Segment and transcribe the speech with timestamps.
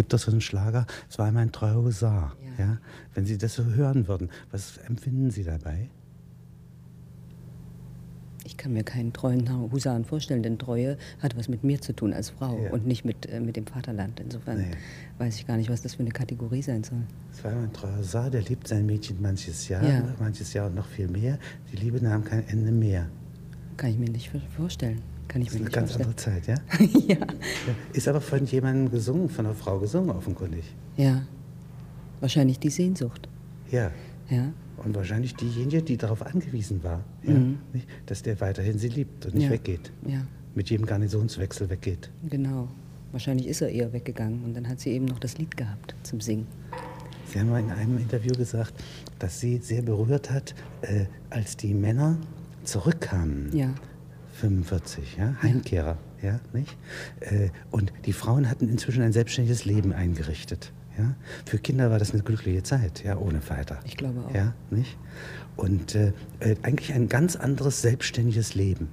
[0.00, 2.34] gibt doch so einen Schlager, es war einmal ein treuer Husar.
[2.56, 2.64] Ja.
[2.64, 2.78] ja.
[3.12, 5.90] Wenn Sie das so hören würden, was empfinden Sie dabei?
[8.44, 12.14] Ich kann mir keinen treuen Husaren vorstellen, denn Treue hat was mit mir zu tun
[12.14, 12.70] als Frau ja.
[12.70, 14.20] und nicht mit, äh, mit dem Vaterland.
[14.20, 14.70] Insofern nee.
[15.18, 17.02] weiß ich gar nicht, was das für eine Kategorie sein soll.
[17.30, 20.02] Es war ein treuer Husar, der liebt sein Mädchen manches Jahr, ja.
[20.18, 21.38] manches Jahr und noch viel mehr.
[21.70, 23.06] Die Liebe nahm kein Ende mehr.
[23.76, 25.02] Kann ich mir nicht vorstellen.
[25.30, 26.56] Kann ich das ist mir eine ganz andere Zeit, ja?
[27.06, 27.16] ja?
[27.92, 30.64] Ist aber von jemandem gesungen, von einer Frau gesungen, offenkundig.
[30.96, 31.22] Ja.
[32.18, 33.28] Wahrscheinlich die Sehnsucht.
[33.70, 33.92] Ja.
[34.28, 34.52] Ja.
[34.78, 37.58] Und wahrscheinlich diejenige, die darauf angewiesen war, ja, mhm.
[37.72, 39.50] nicht, dass der weiterhin sie liebt und nicht ja.
[39.50, 39.92] weggeht.
[40.04, 40.26] Ja.
[40.56, 42.10] Mit jedem Garnisonswechsel weggeht.
[42.28, 42.66] Genau.
[43.12, 46.20] Wahrscheinlich ist er eher weggegangen und dann hat sie eben noch das Lied gehabt zum
[46.20, 46.48] Singen.
[47.26, 48.74] Sie haben mal in einem Interview gesagt,
[49.20, 52.18] dass Sie sehr berührt hat, äh, als die Männer
[52.64, 53.56] zurückkamen.
[53.56, 53.72] Ja.
[54.40, 56.76] 45, ja, Heimkehrer, ja, nicht?
[57.20, 60.72] Äh, und die Frauen hatten inzwischen ein selbstständiges Leben eingerichtet.
[60.98, 61.14] Ja?
[61.44, 63.80] Für Kinder war das eine glückliche Zeit, ja, ohne Vater.
[63.84, 64.34] Ich glaube auch.
[64.34, 64.96] Ja, nicht?
[65.56, 68.88] Und äh, äh, eigentlich ein ganz anderes selbstständiges Leben.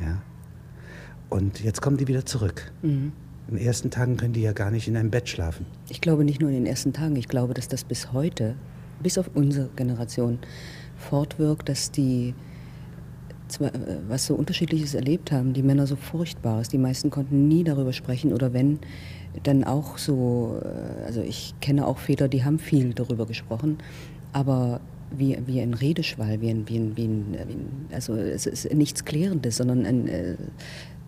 [0.00, 0.22] Ja?
[1.30, 2.70] Und jetzt kommen die wieder zurück.
[2.82, 3.12] Mhm.
[3.48, 5.66] In den ersten Tagen können die ja gar nicht in einem Bett schlafen.
[5.88, 8.54] Ich glaube nicht nur in den ersten Tagen, ich glaube, dass das bis heute,
[9.02, 10.38] bis auf unsere Generation,
[10.96, 12.34] fortwirkt, dass die
[14.08, 16.68] was so unterschiedliches erlebt haben, die Männer so Furchtbares.
[16.68, 18.78] Die meisten konnten nie darüber sprechen oder wenn,
[19.42, 23.78] dann auch so, äh, also ich kenne auch Väter, die haben viel darüber gesprochen,
[24.32, 28.72] aber wie, wie ein Redeschwall, wie ein, wie ein, wie ein, ein also es ist
[28.72, 30.36] nichts Klärendes, sondern ein, äh,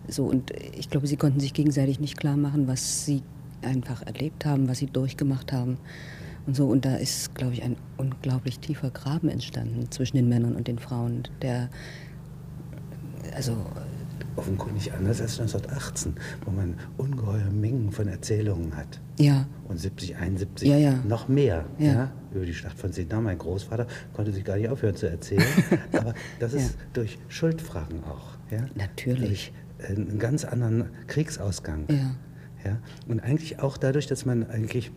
[0.07, 3.21] so und ich glaube, sie konnten sich gegenseitig nicht klar machen, was sie
[3.61, 5.77] einfach erlebt haben, was sie durchgemacht haben
[6.45, 10.55] und so und da ist, glaube ich, ein unglaublich tiefer Graben entstanden zwischen den Männern
[10.55, 11.69] und den Frauen, der
[13.35, 13.57] also
[14.35, 18.99] offenkundig anders als 1918, wo man ungeheure Mengen von Erzählungen hat.
[19.19, 19.45] Ja.
[19.67, 20.93] Und 70, 71 ja, ja.
[21.07, 21.85] noch mehr ja.
[21.85, 22.11] ja.
[22.33, 23.23] über die Schlacht von Sedan.
[23.23, 25.45] Mein Großvater konnte sich gar nicht aufhören zu erzählen.
[25.93, 28.37] aber das ist durch Schuldfragen auch.
[28.51, 28.65] Ja?
[28.75, 29.51] Natürlich.
[29.77, 31.85] Durch äh, einen ganz anderen Kriegsausgang.
[31.89, 32.15] Ja.
[32.65, 32.77] Ja?
[33.07, 34.91] Und eigentlich auch dadurch, dass man eigentlich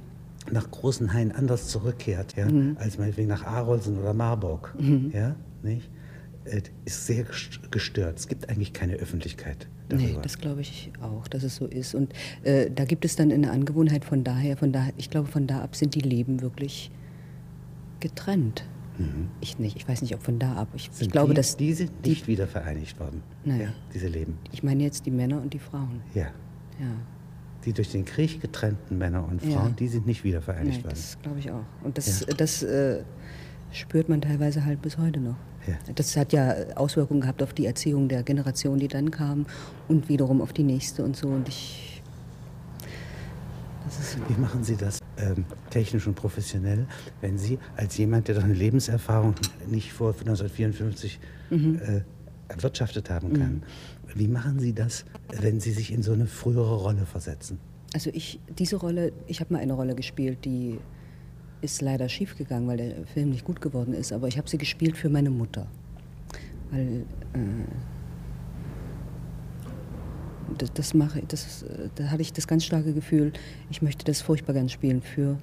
[0.51, 2.77] nach großen Hain anders zurückkehrt, ja, mhm.
[2.79, 4.75] als meinetwegen nach Arolsen oder Marburg.
[4.79, 5.11] Mhm.
[5.13, 5.91] Ja, nicht?
[6.51, 7.25] Äh, ist sehr
[7.71, 8.19] gestört.
[8.19, 9.69] Es gibt eigentlich keine Öffentlichkeit.
[9.89, 10.07] Darüber.
[10.07, 11.95] Nee, das glaube ich auch, dass es so ist.
[11.95, 12.13] Und
[12.43, 15.61] äh, da gibt es dann eine Angewohnheit von daher, von daher, ich glaube, von da
[15.61, 16.91] ab sind die Leben wirklich
[18.01, 18.65] getrennt.
[18.99, 19.29] Mhm.
[19.41, 20.69] Ich nicht, ich weiß nicht, ob von da ab.
[20.75, 23.23] Ich, ich glaube, die, dass die sind nicht wieder vereinigt worden.
[23.45, 23.65] Naja.
[23.65, 24.39] Ja, diese Leben.
[24.53, 26.03] Ich meine jetzt die Männer und die Frauen.
[26.15, 26.27] Ja.
[26.81, 26.95] Ja.
[27.65, 29.75] Die durch den Krieg getrennten Männer und Frauen, ja.
[29.79, 30.95] die sind nicht wieder vereinigt nee, worden.
[30.95, 31.65] Das glaube ich auch.
[31.83, 32.27] Und das, ja.
[32.35, 33.03] das äh,
[33.73, 35.37] spürt man teilweise halt bis heute noch.
[35.67, 35.75] Ja.
[35.95, 39.47] Das hat ja Auswirkungen gehabt auf die Erziehung der Generation, die dann kam
[39.89, 41.29] und wiederum auf die nächste und so.
[41.29, 42.03] Und ich.
[44.29, 46.87] Wie machen Sie das ähm, technisch und professionell,
[47.21, 49.35] wenn Sie als jemand, der doch eine Lebenserfahrung
[49.69, 51.81] nicht vor 1954 mhm.
[51.81, 52.01] äh,
[52.49, 53.63] erwirtschaftet haben kann, mhm.
[54.15, 55.05] wie machen Sie das,
[55.41, 57.59] wenn Sie sich in so eine frühere Rolle versetzen?
[57.95, 60.79] Also ich, diese Rolle, ich habe mal eine Rolle gespielt, die
[61.61, 64.13] ist leider schief gegangen, weil der Film nicht gut geworden ist.
[64.13, 65.67] Aber ich habe sie gespielt für meine Mutter.
[66.71, 67.39] Weil äh,
[70.59, 71.65] das, das mache das,
[71.95, 73.33] da hatte ich das ganz starke Gefühl,
[73.71, 75.39] ich möchte das furchtbar gern spielen für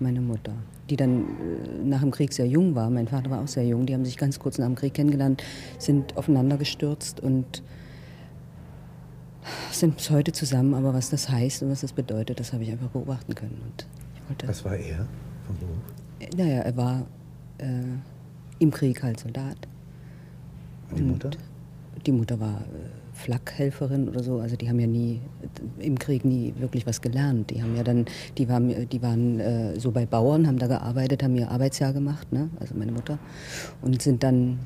[0.00, 0.52] meine Mutter,
[0.90, 2.88] die dann äh, nach dem Krieg sehr jung war.
[2.90, 3.86] Mein Vater war auch sehr jung.
[3.86, 5.42] Die haben sich ganz kurz nach dem Krieg kennengelernt,
[5.78, 7.62] sind aufeinander gestürzt und
[9.72, 10.74] sind bis heute zusammen.
[10.74, 13.60] Aber was das heißt und was das bedeutet, das habe ich einfach beobachten können.
[13.64, 15.06] Und ich wollte was war er?
[15.48, 16.36] Vom Beruf?
[16.36, 17.06] Naja, er war
[17.58, 17.66] äh,
[18.58, 19.56] im Krieg halt Soldat.
[20.90, 21.30] Und die Mutter?
[22.06, 24.38] Die Mutter war äh, Flakhelferin oder so.
[24.38, 25.20] Also die haben ja nie
[25.78, 27.50] im Krieg nie wirklich was gelernt.
[27.50, 28.06] Die haben ja dann,
[28.36, 32.32] die waren, die waren äh, so bei Bauern, haben da gearbeitet, haben ihr Arbeitsjahr gemacht,
[32.32, 32.48] ne?
[32.60, 33.18] also meine Mutter,
[33.82, 34.58] und sind dann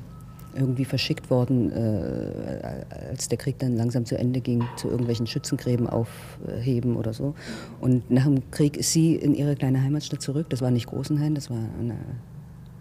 [0.55, 5.87] irgendwie verschickt worden, äh, als der Krieg dann langsam zu Ende ging, zu irgendwelchen Schützengräben
[5.87, 7.35] aufheben oder so.
[7.81, 10.47] Und nach dem Krieg ist sie in ihre kleine Heimatstadt zurück.
[10.49, 11.97] Das war nicht Großenhain, das war eine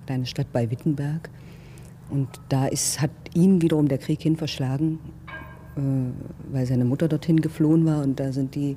[0.06, 1.30] kleine Stadt bei Wittenberg.
[2.10, 4.98] Und da ist, hat ihn wiederum der Krieg hin verschlagen,
[5.76, 5.80] äh,
[6.52, 8.02] weil seine Mutter dorthin geflohen war.
[8.02, 8.74] Und da sind die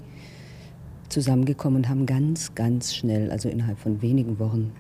[1.09, 4.71] zusammengekommen und haben ganz, ganz schnell, also innerhalb von wenigen Wochen,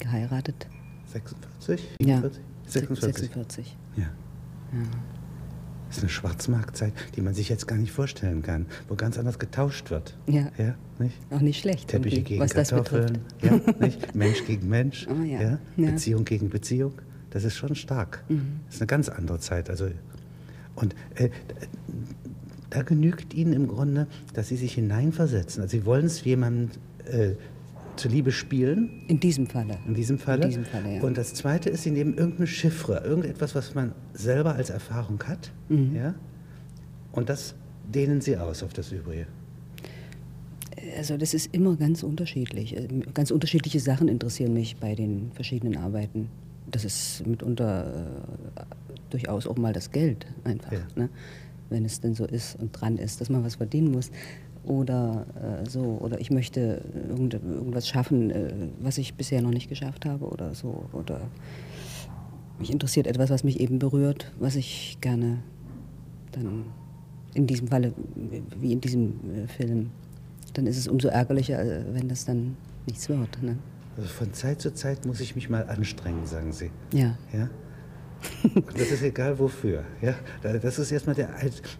[0.00, 0.68] geheiratet.
[1.06, 1.96] 46?
[2.00, 2.42] 47?
[2.42, 2.53] Ja.
[2.66, 3.16] 46.
[3.16, 3.76] 46.
[3.96, 4.02] Ja.
[4.02, 4.10] ja.
[5.88, 9.38] Das ist eine Schwarzmarktzeit, die man sich jetzt gar nicht vorstellen kann, wo ganz anders
[9.38, 10.16] getauscht wird.
[10.26, 10.50] Ja.
[10.58, 11.16] ja nicht?
[11.30, 11.88] Auch nicht schlecht.
[11.88, 13.20] Teppiche gegen was Kartoffeln.
[13.42, 14.14] ja, nicht?
[14.14, 15.06] Mensch gegen Mensch.
[15.14, 15.40] Oh, ja.
[15.40, 15.58] Ja?
[15.76, 16.94] Beziehung gegen Beziehung.
[17.30, 18.24] Das ist schon stark.
[18.28, 18.60] Mhm.
[18.66, 19.70] Das ist eine ganz andere Zeit.
[19.70, 19.88] Also,
[20.74, 21.30] und äh,
[22.70, 25.62] da genügt Ihnen im Grunde, dass Sie sich hineinversetzen.
[25.62, 26.70] Also Sie wollen es jemandem
[27.06, 27.34] äh,
[27.96, 29.02] zuliebe spielen.
[29.08, 29.78] In diesem Falle.
[29.86, 30.42] In diesem Falle.
[30.42, 31.02] In diesem Falle ja.
[31.02, 35.52] Und das Zweite ist, Sie nehmen irgendeine Chiffre, irgendetwas, was man selber als Erfahrung hat.
[35.68, 35.94] Mhm.
[35.94, 36.14] Ja?
[37.12, 37.54] Und das
[37.92, 39.26] dehnen Sie aus auf das Übrige.
[40.96, 42.76] Also das ist immer ganz unterschiedlich.
[43.14, 46.28] Ganz unterschiedliche Sachen interessieren mich bei den verschiedenen Arbeiten.
[46.70, 48.06] Das ist mitunter
[48.56, 48.60] äh,
[49.10, 50.80] durchaus auch mal das Geld einfach, Ja.
[50.96, 51.08] ne?
[51.70, 54.10] wenn es denn so ist und dran ist, dass man was verdienen muss.
[54.66, 55.26] Oder
[55.62, 60.06] äh, so, oder ich möchte irgend, irgendwas schaffen, äh, was ich bisher noch nicht geschafft
[60.06, 60.84] habe oder so.
[60.92, 61.20] Oder
[62.58, 65.38] mich interessiert etwas, was mich eben berührt, was ich gerne
[66.32, 66.64] dann
[67.34, 67.92] in diesem Falle,
[68.60, 69.90] wie in diesem äh, Film,
[70.54, 72.56] dann ist es umso ärgerlicher, äh, wenn das dann
[72.86, 73.42] nichts wird.
[73.42, 73.58] Ne?
[73.96, 76.70] Also von Zeit zu Zeit muss ich mich mal anstrengen, sagen Sie.
[76.92, 77.16] Ja.
[77.32, 77.48] Ja?
[78.76, 79.82] Das ist egal wofür.
[80.02, 80.14] Ja?
[80.42, 81.30] Da- Das ist erstmal der,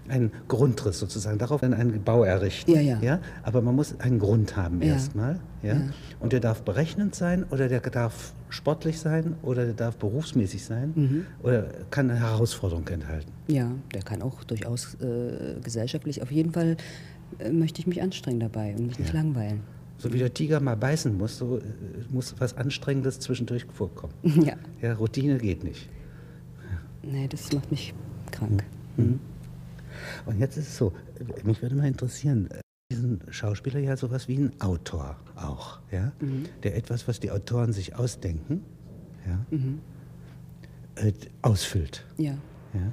[0.08, 1.38] ein, Grundriss sozusagen.
[1.38, 2.70] Darauf dann einen Bau errichten.
[2.72, 2.98] Ja, ja.
[3.00, 3.20] Ja?
[3.42, 4.94] Aber man muss einen Grund haben Ja.
[4.94, 5.40] erstmal.
[5.62, 5.74] Ja?
[5.74, 5.80] Ja.
[6.20, 10.92] Und der darf berechnend sein oder der darf sportlich sein oder der darf berufsmäßig sein
[10.94, 11.26] Mhm.
[11.42, 13.30] oder kann eine Herausforderung enthalten.
[13.48, 16.22] Ja, der kann auch durchaus äh, gesellschaftlich.
[16.22, 16.76] Auf jeden Fall
[17.38, 19.20] äh, möchte ich mich anstrengen dabei und mich nicht Ja.
[19.20, 19.60] langweilen.
[19.98, 21.62] So wie der Tiger mal beißen muss, so äh,
[22.10, 24.12] muss was Anstrengendes zwischendurch vorkommen.
[24.44, 24.54] Ja.
[24.82, 25.88] Ja, Routine geht nicht.
[27.10, 27.94] Nee, das macht mich
[28.30, 28.64] krank.
[28.96, 29.20] Mhm.
[30.26, 32.60] Und jetzt ist es so, äh, mich würde mal interessieren, äh,
[32.92, 36.12] diesen Schauspieler ja sowas wie ein Autor auch, ja,
[36.62, 38.62] der etwas, was die Autoren sich ausdenken,
[39.26, 39.44] ja,
[40.96, 41.12] äh,
[41.42, 42.32] ausfüllt, Ja.
[42.74, 42.92] ja.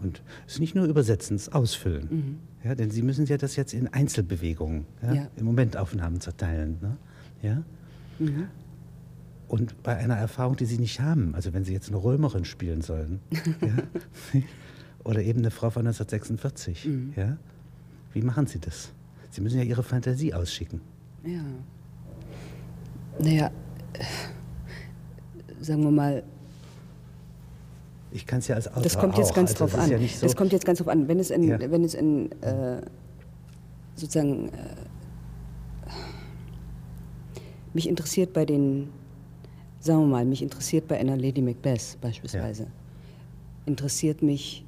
[0.00, 3.72] Und es ist nicht nur übersetzen, es ausfüllen, ja, denn Sie müssen ja das jetzt
[3.74, 5.28] in Einzelbewegungen, ja, Ja.
[5.36, 6.96] in Momentaufnahmen zerteilen, ne?
[7.42, 7.62] ja.
[9.48, 12.82] Und bei einer Erfahrung, die Sie nicht haben, also wenn Sie jetzt eine Römerin spielen
[12.82, 13.20] sollen,
[13.60, 14.40] ja,
[15.04, 17.36] oder eben eine Frau von 1946, ja,
[18.12, 18.90] wie machen Sie das?
[19.30, 20.80] Sie müssen ja Ihre Fantasie ausschicken.
[21.24, 21.42] Ja.
[23.20, 23.50] Naja,
[25.60, 26.22] sagen wir mal,
[28.10, 29.34] Ich kann es ja als Autor das kommt jetzt auch.
[29.36, 29.90] ganz also drauf an.
[29.90, 31.06] Ja so, Das kommt jetzt ganz drauf an.
[31.08, 31.58] Wenn es in, Ja.
[31.60, 32.80] wenn es in äh,
[33.94, 34.50] sozusagen äh,
[37.74, 38.88] mich interessiert bei den,
[39.86, 42.66] sagen wir mal, mich interessiert bei einer Lady Macbeth beispielsweise,
[43.64, 44.64] interessiert mich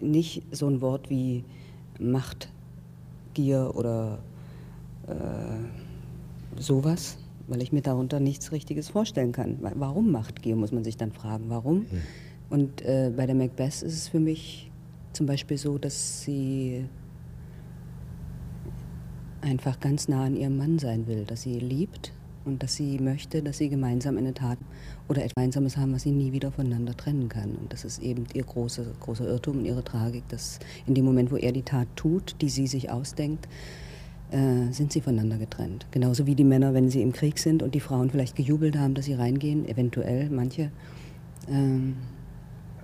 [0.00, 1.44] nicht so ein Wort wie
[1.98, 2.48] Macht,
[3.34, 4.18] Gier oder
[5.08, 9.58] äh, sowas, weil ich mir darunter nichts Richtiges vorstellen kann.
[9.62, 11.44] Wa- Warum Machtgier, muss man sich dann fragen.
[11.48, 11.86] Warum?
[12.48, 14.70] Und äh, bei der Macbeth ist es für mich
[15.12, 16.84] zum Beispiel so, dass sie
[19.40, 22.12] einfach ganz nah an ihrem Mann sein will, dass sie liebt
[22.46, 24.58] und dass sie möchte, dass sie gemeinsam eine Tat
[25.08, 27.56] oder etwas Gemeinsames haben, was sie nie wieder voneinander trennen kann.
[27.56, 31.30] Und das ist eben ihr großer, großer Irrtum und ihre Tragik, dass in dem Moment,
[31.30, 33.46] wo er die Tat tut, die sie sich ausdenkt,
[34.30, 35.86] äh, sind sie voneinander getrennt.
[35.90, 38.94] Genauso wie die Männer, wenn sie im Krieg sind und die Frauen vielleicht gejubelt haben,
[38.94, 40.70] dass sie reingehen, eventuell manche,
[41.48, 41.96] ähm,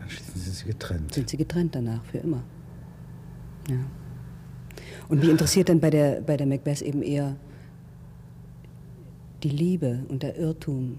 [0.08, 1.14] sind Sie getrennt.
[1.14, 2.42] sind sie getrennt danach, für immer.
[3.68, 3.76] Ja.
[5.08, 7.36] Und mich interessiert dann bei der, bei der Macbeth eben eher
[9.42, 10.96] die Liebe und der Irrtum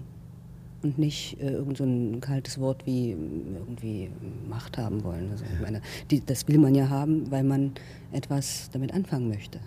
[0.82, 3.16] und nicht äh, irgend so ein kaltes Wort wie äh,
[3.58, 4.10] irgendwie
[4.48, 5.30] Macht haben wollen.
[5.30, 5.80] Also, ich meine,
[6.10, 7.72] die, das will man ja haben, weil man
[8.12, 9.58] etwas damit anfangen möchte.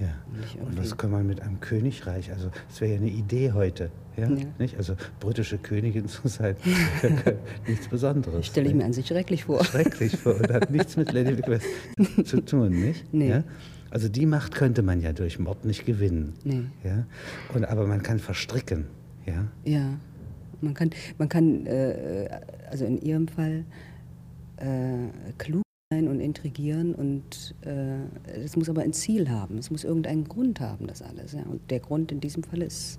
[0.00, 0.06] Ja.
[0.30, 2.30] Und irgendwie- was kann man mit einem Königreich?
[2.30, 3.90] Also das wäre ja eine Idee heute.
[4.16, 4.28] Ja?
[4.30, 4.44] Ja.
[4.58, 4.76] Nicht?
[4.76, 6.54] Also britische Königin zu sein,
[7.66, 8.46] nichts Besonderes.
[8.46, 9.64] Stelle ich mir an sich schrecklich vor.
[9.64, 11.62] schrecklich vor und hat nichts mit Lady Macbeth
[12.26, 13.12] zu tun, nicht?
[13.12, 13.30] Nee.
[13.30, 13.44] Ja?
[13.90, 16.34] Also die Macht könnte man ja durch Mord nicht gewinnen.
[16.44, 16.64] Nee.
[16.84, 17.06] Ja?
[17.54, 18.86] Und, aber man kann verstricken.
[19.26, 19.46] Ja?
[19.64, 19.98] Ja,
[20.60, 22.28] man kann, man kann äh,
[22.70, 23.64] also in Ihrem Fall
[24.56, 29.58] äh, klug sein und intrigieren und äh, es muss aber ein Ziel haben.
[29.58, 31.32] Es muss irgendeinen Grund haben, das alles.
[31.32, 31.42] Ja.
[31.42, 32.98] Und der Grund in diesem Fall ist,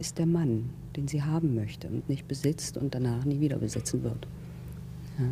[0.00, 4.02] ist der Mann, den sie haben möchte und nicht besitzt und danach nie wieder besitzen
[4.02, 4.26] wird.
[5.18, 5.26] Ja.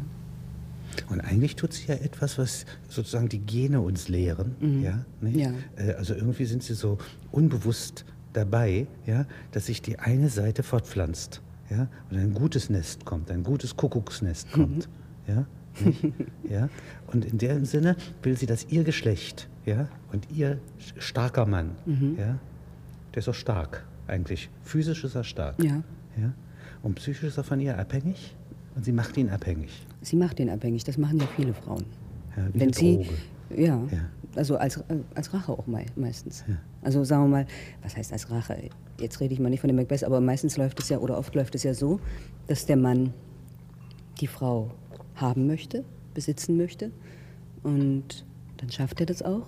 [1.11, 4.57] Und eigentlich tut sie ja etwas, was sozusagen die Gene uns lehren.
[4.83, 5.05] Ja?
[5.21, 5.37] Nicht?
[5.37, 5.53] Ja.
[5.77, 6.99] Äh, Also irgendwie sind sie so
[7.31, 11.41] unbewusst dabei, ja, dass sich die eine Seite fortpflanzt.
[11.71, 11.89] Ja?
[12.11, 14.89] Und ein gutes Nest kommt, ein gutes Kuckucksnest kommt.
[15.27, 15.47] Ja?
[15.85, 16.05] Nicht?
[16.49, 16.69] ja?
[17.07, 19.89] Und in dem Sinne will sie, dass ihr Geschlecht ja?
[20.13, 20.59] und ihr
[20.99, 21.71] starker Mann,
[22.19, 22.39] ja?
[23.15, 24.51] der ist auch stark eigentlich.
[24.63, 25.63] Physisch ist er stark.
[25.63, 25.83] Ja.
[26.21, 26.33] Ja?
[26.83, 28.35] Und psychisch ist er von ihr abhängig
[28.75, 29.71] und sie macht ihn abhängig.
[30.01, 31.85] Sie macht ihn abhängig, das machen ja viele Frauen.
[32.37, 33.09] Ja, wie Wenn eine sie, Droge.
[33.63, 33.99] ja, Ja.
[34.35, 34.83] also als, äh,
[35.15, 36.45] als Rache auch mei meistens.
[36.49, 36.57] Ja.
[36.83, 37.47] Also sagen wir mal,
[37.83, 38.71] was heißt als Rache?
[38.99, 41.35] Jetzt rede ich mal nicht von dem Macbeth, aber meistens läuft es ja, oder oft
[41.35, 42.01] läuft es ja so,
[42.47, 43.13] dass der Mann
[44.21, 44.71] die Frau
[45.17, 46.91] haben möchte, besitzen möchte
[47.63, 48.25] und
[48.59, 49.47] dann schafft er das auch.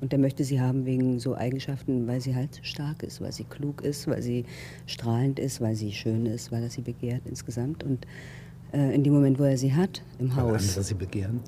[0.00, 3.44] Und er möchte sie haben wegen so Eigenschaften, weil sie halt stark ist, weil sie
[3.44, 4.44] klug ist, weil sie
[4.86, 7.82] strahlend ist, weil sie schön ist, weil er sie begehrt insgesamt.
[7.84, 8.06] Und
[8.74, 10.68] äh, in dem Moment, wo er sie hat, im Weil Haus.
[10.68, 11.40] andere sie begehren.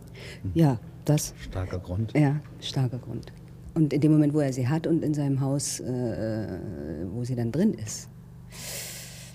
[0.55, 1.35] Ja, das.
[1.41, 2.13] Starker Grund.
[2.17, 3.33] Ja, starker Grund.
[3.75, 6.59] Und in dem Moment, wo er sie hat und in seinem Haus, äh,
[7.13, 8.09] wo sie dann drin ist,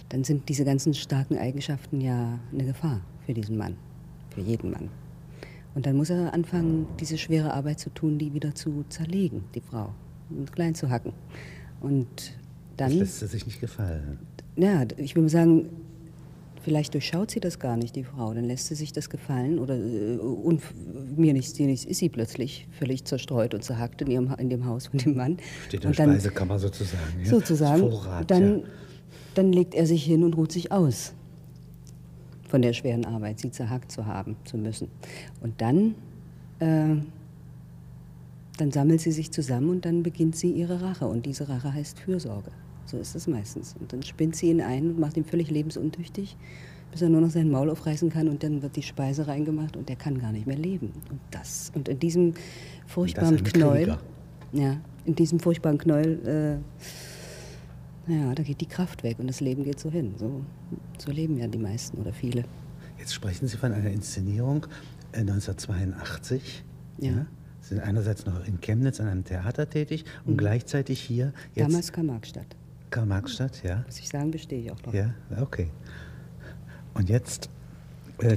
[0.10, 3.78] dann sind diese ganzen starken Eigenschaften ja eine Gefahr für diesen Mann,
[4.34, 4.90] für jeden Mann.
[5.76, 9.62] Und dann muss er anfangen, diese schwere Arbeit zu tun, die wieder zu zerlegen, die
[9.62, 9.94] Frau,
[10.30, 11.14] und klein zu hacken.
[11.80, 12.08] Und
[12.76, 14.20] Das dann, lässt sie sich nicht gefallen.
[14.58, 15.70] ja, ich würde sagen,
[16.62, 18.34] vielleicht durchschaut sie das gar nicht, die Frau.
[18.34, 20.62] Dann lässt sie sich das gefallen oder äh, und
[21.18, 24.66] mir nichts, dir nichts, ist sie plötzlich völlig zerstreut und zerhackt in, ihrem, in dem
[24.66, 25.38] Haus von dem Mann.
[25.68, 27.20] Steht in der dann, Speisekammer sozusagen.
[27.24, 27.30] Ja?
[27.30, 28.66] sozusagen, Vorrat, dann, ja.
[29.36, 31.14] dann legt er sich hin und ruht sich aus
[32.52, 34.90] von der schweren Arbeit, sie zerhackt zu haben, zu müssen.
[35.40, 35.96] Und dann,
[36.60, 36.98] äh,
[38.58, 41.08] dann sammelt sie sich zusammen und dann beginnt sie ihre Rache.
[41.08, 42.52] Und diese Rache heißt Fürsorge.
[42.86, 43.76] So ist es meistens.
[43.80, 46.36] Und dann spinnt sie ihn ein und macht ihn völlig lebensuntüchtig,
[46.92, 49.90] bis er nur noch sein Maul aufreißen kann und dann wird die Speise reingemacht und
[49.90, 50.92] er kann gar nicht mehr leben.
[51.10, 51.72] Und das.
[51.74, 52.34] Und in diesem
[52.88, 53.98] furchtbaren Knäuel,
[54.52, 56.60] ja, in diesem furchtbaren Knäuel,
[58.08, 60.16] äh, ja, da geht die Kraft weg und das Leben geht so hin.
[60.18, 60.42] So,
[60.98, 62.44] so leben ja die meisten oder viele.
[62.98, 64.66] Jetzt sprechen Sie von einer Inszenierung
[65.14, 66.64] äh, 1982.
[67.00, 67.26] Ja.
[67.62, 71.72] Sie sind einerseits noch in Chemnitz an einem Theater tätig und gleichzeitig hier jetzt Mhm.
[71.72, 72.56] Damals Karl-Marx-Stadt.
[72.92, 73.84] Karl-Marx-Stadt, ja.
[73.86, 74.94] Muss ich sagen, bestehe ich auch noch.
[74.94, 75.70] Ja, okay.
[76.94, 77.50] Und jetzt
[78.20, 78.36] äh,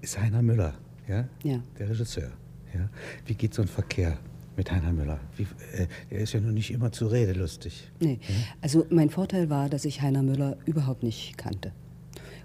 [0.00, 0.74] ist Heiner Müller,
[1.08, 1.60] ja, Ja.
[1.78, 2.30] der Regisseur.
[2.74, 2.88] Ja.
[3.26, 4.18] Wie geht so ein Verkehr
[4.56, 5.20] mit Heiner Müller?
[5.36, 5.44] Wie,
[5.76, 7.90] äh, er ist ja nun nicht immer zu Rede lustig.
[8.00, 8.18] Nee.
[8.60, 11.72] Also mein Vorteil war, dass ich Heiner Müller überhaupt nicht kannte.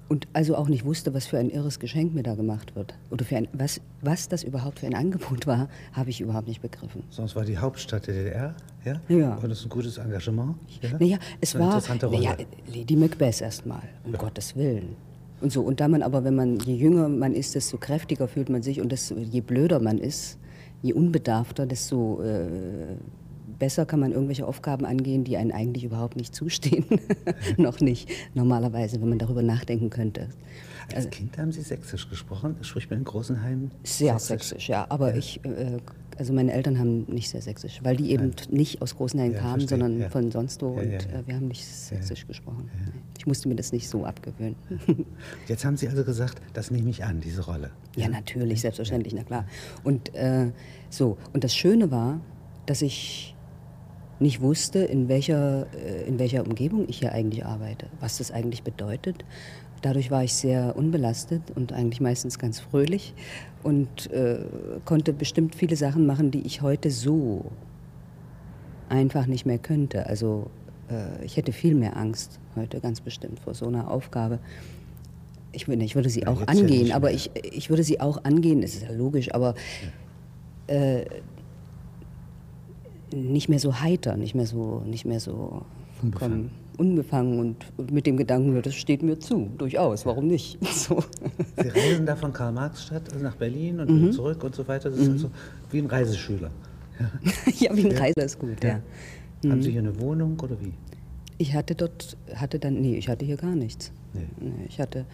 [0.09, 2.93] Und also auch nicht wusste, was für ein irres Geschenk mir da gemacht wird.
[3.11, 6.61] Oder für ein, was, was das überhaupt für ein Angebot war, habe ich überhaupt nicht
[6.61, 7.03] begriffen.
[7.09, 9.01] Sonst war die Hauptstadt der DDR, ja?
[9.09, 9.35] Ja.
[9.35, 10.55] Und das ist ein gutes Engagement.
[10.81, 10.97] Ja?
[10.97, 12.19] Naja, es Eine war interessante Rolle.
[12.19, 12.37] naja,
[12.73, 14.95] Lady Macbeth erstmal, um Gottes Willen.
[15.41, 15.61] Und so.
[15.61, 18.79] Und da man aber, wenn man, je jünger man ist, desto kräftiger fühlt man sich
[18.81, 20.37] und desto, je blöder man ist,
[20.81, 22.47] je unbedarfter, desto äh,
[23.59, 26.85] besser kann man irgendwelche Aufgaben angehen, die einen eigentlich überhaupt nicht zustehen.
[27.57, 30.29] Noch nicht, normalerweise, wenn man darüber nachdenken könnte.
[30.95, 32.55] Als Kind haben Sie Sächsisch gesprochen?
[32.61, 34.85] Spricht man in Großenheim Sehr sächsisch, ja.
[34.89, 35.79] Aber ich, äh,
[36.17, 39.51] also meine Eltern haben nicht sehr sächsisch, weil die eben nicht aus Großenhain Ja, kamen,
[39.59, 40.09] verstehe, sondern ja.
[40.09, 40.75] von sonst wo.
[40.75, 41.19] Ja, und ja, ja.
[41.19, 42.69] Äh, wir haben nicht sächsisch gesprochen.
[43.17, 44.55] Ich musste mir das nicht so abgewöhnen.
[45.47, 47.71] Jetzt haben Sie also gesagt, das nehme ich an, diese Rolle.
[47.95, 49.45] Ja, natürlich, selbstverständlich, na klar.
[49.83, 50.51] Und äh,
[50.89, 52.21] so, und das Schöne war,
[52.65, 53.35] dass ich
[54.19, 58.63] nicht wusste, in welcher, äh, in welcher Umgebung ich hier eigentlich arbeite, was das eigentlich
[58.63, 59.25] bedeutet.
[59.81, 63.13] Dadurch war ich sehr unbelastet und eigentlich meistens ganz fröhlich
[63.63, 64.39] und äh,
[64.85, 67.45] konnte bestimmt viele Sachen machen, die ich heute so
[68.89, 70.07] einfach nicht mehr könnte.
[70.07, 70.49] Also
[70.89, 74.39] äh, ich hätte viel mehr Angst heute ganz bestimmt vor so einer Aufgabe.
[75.51, 78.61] Ich würde, ich würde sie Ja, auch angehen, aber ich, ich würde sie auch angehen,
[78.61, 79.55] das ist ja logisch, aber
[80.67, 81.05] äh,
[83.13, 85.63] nicht mehr so heiter, nicht mehr so, nicht mehr so
[85.99, 90.59] vollkommen unbefangen und, und mit dem Gedanken, ja, das steht mir zu, durchaus, warum nicht?
[90.71, 91.03] So.
[91.59, 94.11] Sie reisen da von Karl-Marx-Stadt nach Berlin und Mhm.
[94.11, 94.91] zurück und so weiter.
[94.91, 95.31] Das ist also
[95.71, 96.51] wie ein Reiseschüler.
[97.59, 98.79] ja, wie ein Reisender ist gut, ja.
[99.43, 99.51] Mhm.
[99.51, 100.73] Haben Sie hier eine Wohnung oder wie?
[101.39, 103.91] Ich hatte dort, hatte dann, nee, ich hatte hier gar nichts.
[104.13, 104.21] Nee.
[104.39, 105.05] Nee, ich hatte,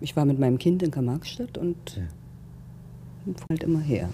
[0.00, 3.32] ich war mit meinem Kind in Karl-Marx-Stadt und Ja.
[3.48, 4.08] halt immer her.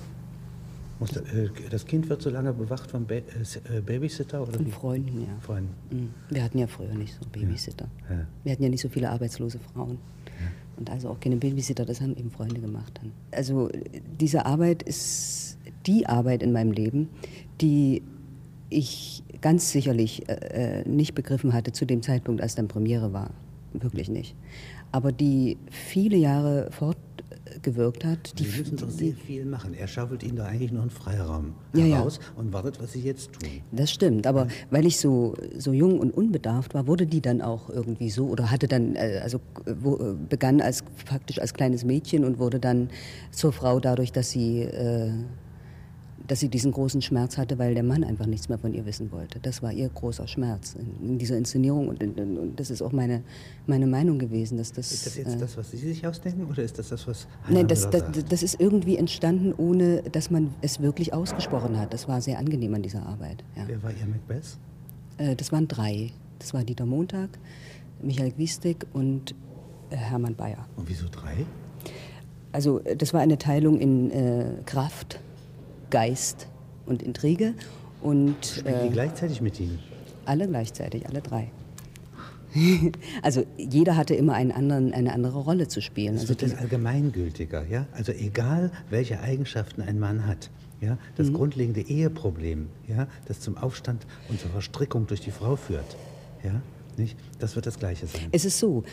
[1.00, 3.22] Äh, das Kind wird so lange bewacht vom ba äh,
[3.76, 4.66] äh, Babysitter oder Von?
[4.68, 5.36] Freunden, ja.
[5.40, 5.74] Freunden.
[5.90, 6.14] Mhm.
[6.30, 7.88] Wir hatten ja früher nicht so Babysitter.
[8.08, 8.26] Ja.
[8.44, 9.98] Wir hatten ja nicht so viele arbeitslose Frauen.
[10.76, 13.12] Und also auch keine Babysitter, das haben eben Freunde gemacht dann.
[13.30, 13.70] Also
[14.20, 17.08] diese Arbeit ist die Arbeit in meinem Leben,
[17.60, 18.02] die
[18.68, 23.30] ich ganz sicherlich äh, äh, nicht begriffen hatte zu dem Zeitpunkt, als dann Premiere war.
[23.72, 24.34] Wirklich nicht.
[24.92, 26.68] Aber die viele Jahre
[27.56, 28.38] fortgewirkt hat.
[28.38, 29.74] Die, Sie müssen doch sehr viel machen.
[29.74, 31.96] Er schaufelt Ihnen doch eigentlich nur einen Freiraum Ja, ja.
[31.96, 33.48] heraus und wartet, was Sie jetzt tun.
[33.72, 37.70] Das stimmt, aber weil ich so, so jung und unbedarft war, wurde die dann auch
[37.70, 42.24] irgendwie so oder hatte dann, äh, also äh, wo, begann als faktisch als kleines Mädchen
[42.24, 42.90] und wurde dann
[43.30, 45.10] zur Frau dadurch, dass sie, äh,
[46.26, 49.12] dass sie diesen großen Schmerz hatte, weil der Mann einfach nichts mehr von ihr wissen
[49.12, 49.38] wollte.
[49.40, 52.92] Das war ihr großer Schmerz in, in dieser Inszenierung und, in, und das ist auch
[52.92, 53.22] meine,
[53.66, 54.92] meine Meinung gewesen, dass das.
[54.92, 57.58] Ist das jetzt äh, das, was Sie sich ausdenken oder ist das das, was Heiner
[57.58, 61.92] Nein, das, das, das ist irgendwie entstanden, ohne dass man es wirklich ausgesprochen hat.
[61.92, 63.44] Das war sehr angenehm an dieser Arbeit.
[63.56, 63.64] Ja.
[63.66, 64.58] Wer war Ihr Macbeth?
[65.18, 66.10] Äh, Das waren drei.
[66.38, 67.30] Das war Dieter Montag,
[68.02, 69.34] Michael Gwiestig und
[69.90, 70.66] äh, Hermann Bayer.
[70.76, 71.46] Und wieso drei?
[72.52, 75.20] Also äh, das war eine Teilung in äh, Kraft
[75.90, 76.48] Geist
[76.86, 77.54] und Intrige.
[78.02, 79.78] Und, Spielen die gleichzeitig mit Ihnen?
[80.24, 81.50] Alle gleichzeitig, alle drei.
[83.22, 86.14] Also jeder hatte immer einen anderen, eine andere Rolle zu spielen.
[86.14, 87.86] Es also wird dann allgemeingültiger, ja?
[87.92, 90.50] Also egal, welche Eigenschaften ein Mann hat,
[90.80, 90.96] ja?
[91.16, 91.34] Das mhm.
[91.34, 93.08] grundlegende Eheproblem, ja?
[93.26, 95.96] Das zum Aufstand und zur Verstrickung durch die Frau führt,
[96.44, 96.62] ja?
[96.96, 97.18] Nicht?
[97.38, 98.28] Das wird das Gleiche sein.
[98.32, 98.84] Es ist so,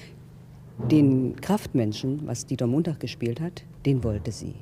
[0.92, 4.56] den Kraftmenschen, was Dieter Montag gespielt hat, den wollte sie.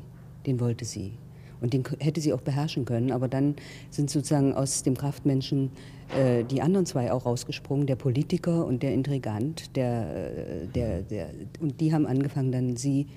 [0.46, 1.14] Den wollte sie.
[1.62, 3.12] Und den hätte sie auch beherrschen können.
[3.12, 3.56] Aber dann
[3.90, 5.70] sind sozusagen aus dem Kraftmenschen
[6.18, 9.76] äh, die anderen zwei auch rausgesprungen, der Politiker und der Intrigant.
[9.76, 13.08] Der, äh, der, der, und die haben angefangen, dann sie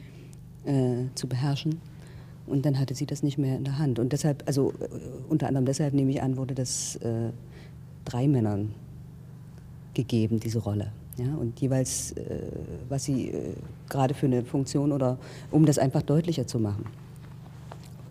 [0.64, 1.80] äh, zu beherrschen.
[2.46, 3.98] Und dann hatte sie das nicht mehr in der Hand.
[3.98, 4.88] Und deshalb, also äh,
[5.28, 7.30] unter anderem deshalb nehme ich an, wurde das äh,
[8.04, 8.74] drei Männern
[9.94, 10.92] gegeben, diese Rolle.
[11.16, 12.40] Ja, und jeweils, äh,
[12.88, 13.54] was sie äh,
[13.88, 15.16] gerade für eine Funktion oder
[15.50, 16.84] um das einfach deutlicher zu machen,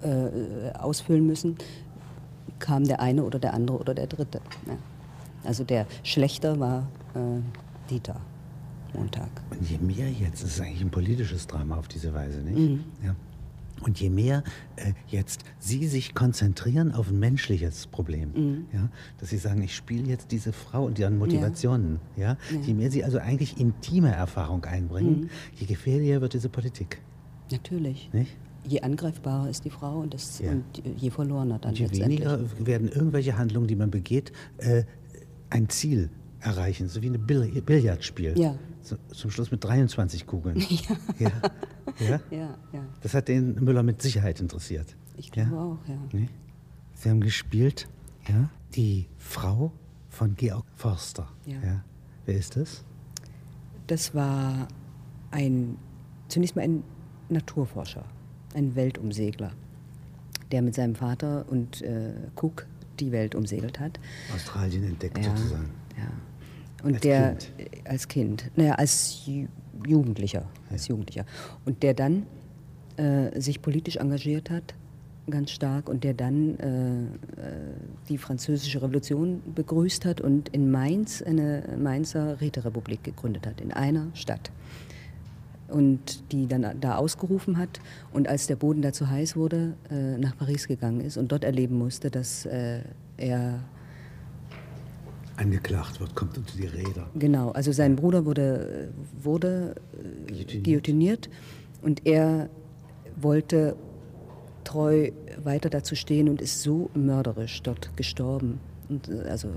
[0.04, 1.58] äh, ausfüllen müssen,
[2.60, 4.42] kam der eine oder der andere oder der dritte.
[4.68, 4.78] Ja.
[5.44, 7.42] Also der Schlechter war äh,
[7.90, 8.20] Dieter
[8.94, 9.30] Montag.
[9.50, 12.58] Und je mehr jetzt, es ist eigentlich ein politisches Drama auf diese Weise, nicht?
[12.58, 12.84] Mhm.
[13.04, 13.16] Ja.
[13.82, 14.44] Und je mehr
[14.76, 18.66] äh, jetzt Sie sich konzentrieren auf ein menschliches Problem, mhm.
[18.72, 22.60] ja, dass Sie sagen, ich spiele jetzt diese Frau und deren Motivationen, ja, ja.
[22.62, 25.30] je mehr Sie also eigentlich intime Erfahrung einbringen, mhm.
[25.56, 27.02] je gefährlicher wird diese Politik.
[27.52, 28.10] Natürlich.
[28.14, 28.38] Nicht?
[28.66, 30.64] Je angreifbarer ist die Frau und, das, und
[30.98, 34.84] je verlorener dann und je weniger werden irgendwelche Handlungen, die man begeht, äh,
[35.50, 38.38] ein Ziel erreichen, so wie ein Billardspiel.
[38.38, 38.56] Ja.
[38.82, 40.62] So, zum Schluss mit 23 Kugeln.
[41.20, 41.30] Ja.
[41.30, 41.32] ja.
[42.00, 42.20] Ja?
[42.32, 42.86] Ja, ja.
[43.02, 44.96] Das hat den Müller mit Sicherheit interessiert.
[45.18, 45.62] Ich glaube ja?
[45.62, 45.98] auch, ja.
[46.12, 46.30] Nee?
[46.96, 47.88] Sie haben gespielt,
[48.28, 49.72] ja, die Frau
[50.10, 51.28] von Georg Forster.
[51.46, 51.58] Ja.
[51.64, 51.84] ja.
[52.26, 52.84] Wer ist das?
[53.88, 54.68] Das war
[55.32, 55.78] ein,
[56.30, 56.84] zunächst mal ein
[57.30, 58.06] Naturforscher,
[58.56, 59.52] ein Weltumsegler,
[60.52, 62.68] der mit seinem Vater und äh, Cook
[63.00, 64.00] die Welt umsegelt hat.
[64.34, 65.70] Australien entdeckt ja, sozusagen.
[65.98, 66.86] Ja.
[66.86, 67.88] Und als der kind.
[67.88, 69.30] als Kind, naja, als
[69.88, 71.26] Jugendlicher, als Jugendlicher.
[71.66, 72.26] Und der dann
[72.98, 74.76] äh, sich politisch engagiert hat,
[75.30, 77.08] ganz stark, und der dann äh, äh,
[78.10, 84.08] die französische Revolution begrüßt hat und in Mainz eine Mainzer Räterepublik gegründet hat, in einer
[84.14, 84.52] Stadt.
[85.70, 87.80] Und die dann da ausgerufen hat
[88.12, 91.78] und als der Boden dazu heiß wurde, äh, nach Paris gegangen ist und dort erleben
[91.78, 92.82] musste, dass äh,
[93.18, 93.64] er
[95.38, 97.10] angeklagt wird, kommt unter die Räder.
[97.16, 100.64] Genau, also sein Bruder wurde, wurde äh, guillotiniert.
[100.64, 101.30] guillotiniert
[101.82, 102.50] und er
[103.16, 103.76] wollte
[104.64, 105.12] treu
[105.44, 108.60] weiter dazu stehen und ist so mörderisch dort gestorben.
[108.90, 109.50] Und äh, also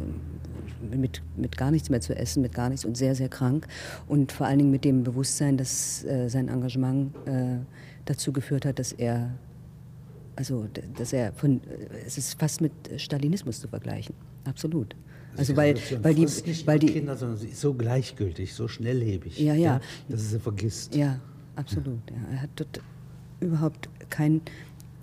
[0.90, 3.66] mit, mit gar nichts mehr zu essen, mit gar nichts und sehr, sehr krank.
[4.06, 7.58] Und vor allen Dingen mit dem Bewusstsein, dass äh, sein Engagement äh,
[8.04, 9.30] dazu geführt hat, dass er,
[10.36, 14.14] also dass er von, äh, es ist fast mit Stalinismus zu vergleichen.
[14.44, 14.94] Absolut.
[15.36, 16.26] Also weil, weil die,
[16.66, 19.74] weil die Kinder, sondern sie ist so gleichgültig, so schnelllebig, ja, ja.
[19.74, 20.94] ja dass sie sie vergisst.
[20.94, 21.20] Ja,
[21.56, 22.00] absolut.
[22.08, 22.32] Ja.
[22.32, 22.80] Er hat dort
[23.40, 24.40] überhaupt keinen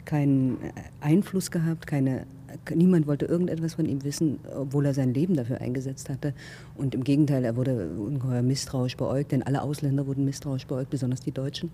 [0.05, 0.57] kein
[1.01, 2.25] Einfluss gehabt, keine,
[2.73, 6.33] niemand wollte irgendetwas von ihm wissen, obwohl er sein Leben dafür eingesetzt hatte.
[6.75, 11.21] Und im Gegenteil, er wurde ungeheuer misstrauisch beäugt, denn alle Ausländer wurden misstrauisch beäugt, besonders
[11.21, 11.71] die Deutschen.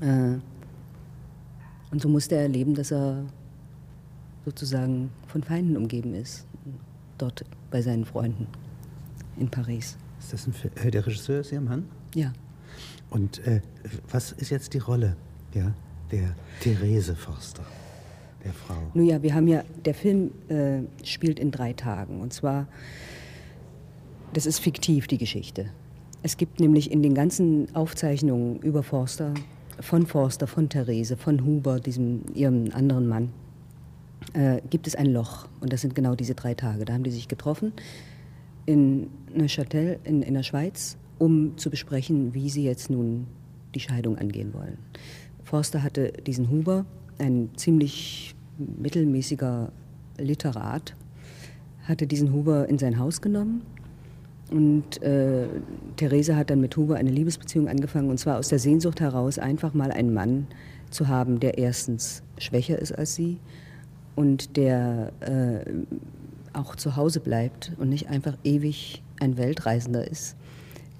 [0.00, 0.38] Äh,
[1.90, 3.24] und so musste er erleben, dass er
[4.44, 6.46] sozusagen von Feinden umgeben ist
[7.18, 8.46] dort bei seinen Freunden
[9.38, 9.96] in Paris.
[10.20, 11.88] Ist das ein, äh, der Regisseur ist Ihr Mann?
[12.14, 12.32] Ja.
[13.10, 13.60] Und äh,
[14.10, 15.16] was ist jetzt die Rolle
[15.54, 15.72] ja,
[16.10, 17.64] der Therese Forster,
[18.46, 18.74] der Frau?
[18.94, 22.20] Nun ja, wir haben ja, der Film äh, spielt in drei Tagen.
[22.20, 22.66] Und zwar,
[24.32, 25.66] das ist fiktiv, die Geschichte.
[26.22, 29.34] Es gibt nämlich in den ganzen Aufzeichnungen über Forster,
[29.80, 33.32] von Forster, von Therese, von Huber, diesem ihrem anderen Mann,
[34.32, 35.46] äh, gibt es ein Loch.
[35.60, 36.84] Und das sind genau diese drei Tage.
[36.84, 37.72] Da haben die sich getroffen
[38.64, 43.26] in Neuchâtel in, in der Schweiz, um zu besprechen, wie sie jetzt nun
[43.74, 44.78] die Scheidung angehen wollen.
[45.44, 46.84] Forster hatte diesen Huber,
[47.18, 49.70] ein ziemlich mittelmäßiger
[50.18, 50.94] Literat,
[51.84, 53.62] hatte diesen Huber in sein Haus genommen
[54.50, 55.46] und äh,
[55.96, 59.74] Therese hat dann mit Huber eine Liebesbeziehung angefangen und zwar aus der Sehnsucht heraus, einfach
[59.74, 60.46] mal einen Mann
[60.90, 63.38] zu haben, der erstens schwächer ist als sie
[64.14, 65.70] und der äh,
[66.52, 70.36] auch zu Hause bleibt und nicht einfach ewig ein Weltreisender ist,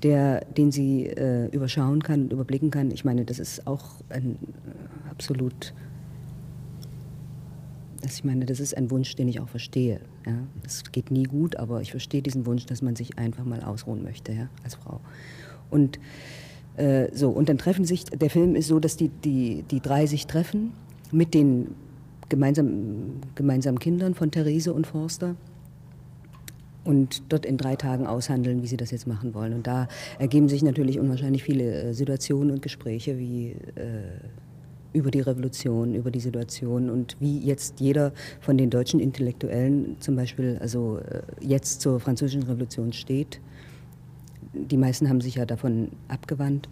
[0.02, 2.90] der, den sie äh, überschauen kann und überblicken kann.
[2.90, 5.72] Ich meine, das ist auch ein äh, absolut,
[8.04, 10.00] ich meine, das ist ein Wunsch, den ich auch verstehe.
[10.26, 10.38] Ja?
[10.62, 14.02] Das geht nie gut, aber ich verstehe diesen Wunsch, dass man sich einfach mal ausruhen
[14.02, 15.00] möchte ja, als Frau.
[15.70, 15.98] Und
[16.76, 20.06] äh, so, und dann treffen sich, der Film ist so, dass die, die, die drei
[20.06, 20.72] sich treffen
[21.10, 21.74] mit den
[22.28, 25.36] gemeinsam, gemeinsamen Kindern von Therese und Forster
[26.84, 29.52] und dort in drei Tagen aushandeln, wie sie das jetzt machen wollen.
[29.54, 34.02] Und da ergeben sich natürlich unwahrscheinlich viele äh, Situationen und Gespräche wie äh,
[34.96, 40.16] über die Revolution, über die Situation und wie jetzt jeder von den deutschen Intellektuellen zum
[40.16, 43.40] Beispiel also äh, jetzt zur französischen Revolution steht.
[44.54, 46.68] Die meisten haben sich ja davon abgewandt.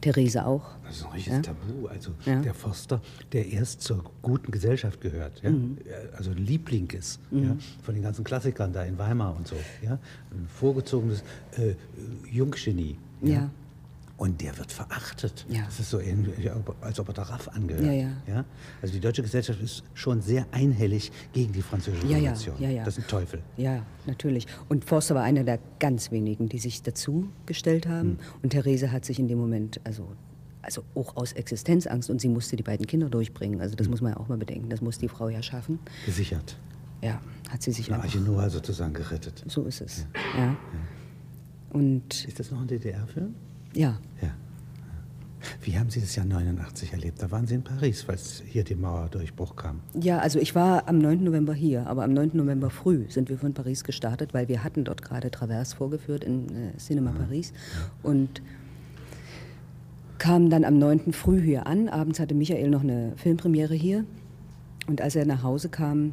[0.00, 0.62] Therese auch.
[0.84, 1.42] Das ist ein richtiges ja?
[1.42, 1.88] Tabu.
[1.88, 2.40] Also ja.
[2.40, 3.00] der Forster,
[3.32, 5.50] der erst zur guten Gesellschaft gehört, ja?
[5.50, 5.78] Mhm.
[6.16, 7.58] also Liebling ist mhm.
[7.82, 9.56] von den ganzen Klassikern da in Weimar und so.
[9.82, 9.98] Ja?
[10.30, 11.24] Ein vorgezogenes
[11.56, 11.74] äh,
[12.30, 12.96] Junggenie.
[13.22, 13.50] Ja.
[14.18, 15.46] Und der wird verachtet.
[15.48, 15.62] Ja.
[15.64, 16.50] Das ist so ähnlich,
[16.80, 17.86] als ob er der Raff angehört.
[17.86, 18.10] Ja, ja.
[18.26, 18.44] Ja?
[18.82, 22.56] Also die deutsche Gesellschaft ist schon sehr einhellig gegen die französische Revolution.
[22.58, 22.84] Ja, ja, ja.
[22.84, 23.40] Das ist ein Teufel.
[23.56, 24.48] Ja, natürlich.
[24.68, 28.10] Und Forster war einer der ganz wenigen, die sich dazu gestellt haben.
[28.10, 28.18] Hm.
[28.42, 30.08] Und Therese hat sich in dem Moment, also
[30.62, 33.60] also auch aus Existenzangst und sie musste die beiden Kinder durchbringen.
[33.62, 33.92] Also das mhm.
[33.92, 34.68] muss man ja auch mal bedenken.
[34.68, 35.78] Das muss die Frau ja schaffen.
[36.04, 36.58] Gesichert.
[37.00, 39.44] Ja, hat sie sich Eine Arche Noah sozusagen gerettet.
[39.46, 40.06] So ist es.
[40.36, 40.44] Ja.
[40.44, 40.56] ja.
[41.70, 43.34] Und ist das noch ein DDR-Film?
[43.74, 43.98] Ja.
[44.22, 44.30] ja.
[45.62, 47.22] Wie haben Sie das Jahr 89 erlebt?
[47.22, 49.80] Da waren Sie in Paris, als hier die Mauerdurchbruch kam.
[49.98, 51.24] Ja, also ich war am 9.
[51.24, 52.30] November hier, aber am 9.
[52.34, 56.48] November früh sind wir von Paris gestartet, weil wir hatten dort gerade Travers vorgeführt in
[56.48, 57.16] äh, Cinema ja.
[57.24, 57.52] Paris
[58.02, 58.42] und
[60.18, 61.12] kamen dann am 9.
[61.12, 61.88] früh hier an.
[61.88, 64.04] Abends hatte Michael noch eine Filmpremiere hier
[64.86, 66.12] und als er nach Hause kam,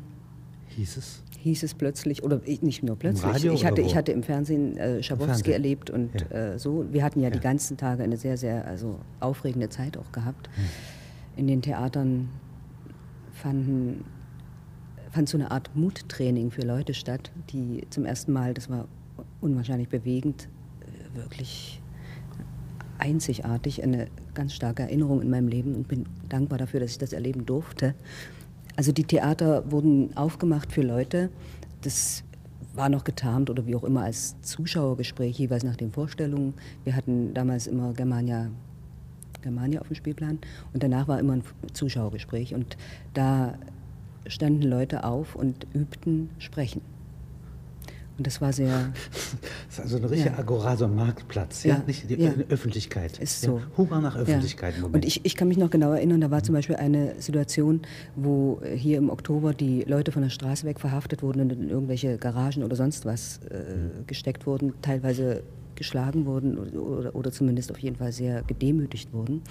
[0.68, 1.24] hieß es?
[1.46, 5.52] Hieß es plötzlich, oder nicht nur plötzlich, ich hatte, ich hatte im Fernsehen äh, Schabowski
[5.52, 6.54] erlebt und ja.
[6.54, 6.86] äh, so.
[6.92, 10.50] Wir hatten ja, ja, die ganzen Tage eine sehr, sehr also aufregende Zeit auch gehabt.
[10.56, 10.64] Hm.
[11.38, 12.30] In den Theatern
[13.32, 14.06] fanden,
[15.12, 18.88] fand so eine Art Muttraining für Leute statt, die zum ersten Mal, das war
[19.40, 20.50] unwahrscheinlich bewegend,
[20.82, 21.80] äh, wirklich
[22.98, 27.14] einzigartig, eine ganz starke Erinnerung in meinem Leben und bin dankbar dafür, dass ich das
[27.14, 27.94] erleben durfte.
[28.76, 31.30] Also die Theater wurden aufgemacht für Leute.
[31.82, 32.24] Das
[32.74, 36.54] war noch getarnt oder wie auch immer als Zuschauergespräch jeweils nach den Vorstellungen.
[36.84, 38.50] Wir hatten damals immer Germania,
[39.42, 40.40] Germania auf dem Spielplan
[40.74, 42.76] und danach war immer ein Zuschauergespräch und
[43.14, 43.58] da
[44.28, 46.82] standen Leute auf und übten Sprechen.
[48.18, 48.94] Und das war sehr.
[49.68, 50.40] Das ist also eine richtige ja.
[50.40, 51.84] Agora, so ein Marktplatz, ja, ja.
[51.86, 52.32] nicht die ja.
[52.50, 53.20] Öffentlichkeit.
[53.20, 53.62] Ist so.
[53.78, 54.76] Hunger nach Öffentlichkeit.
[54.78, 54.86] Ja.
[54.86, 57.82] Und ich, ich kann mich noch genau erinnern, da war zum Beispiel eine Situation,
[58.16, 62.18] wo hier im Oktober die Leute von der Straße weg verhaftet wurden und in irgendwelche
[62.18, 64.08] Garagen oder sonst was äh, mhm.
[64.08, 65.44] gesteckt wurden, teilweise
[65.76, 69.42] geschlagen wurden oder, oder, zumindest auf jeden Fall sehr gedemütigt wurden.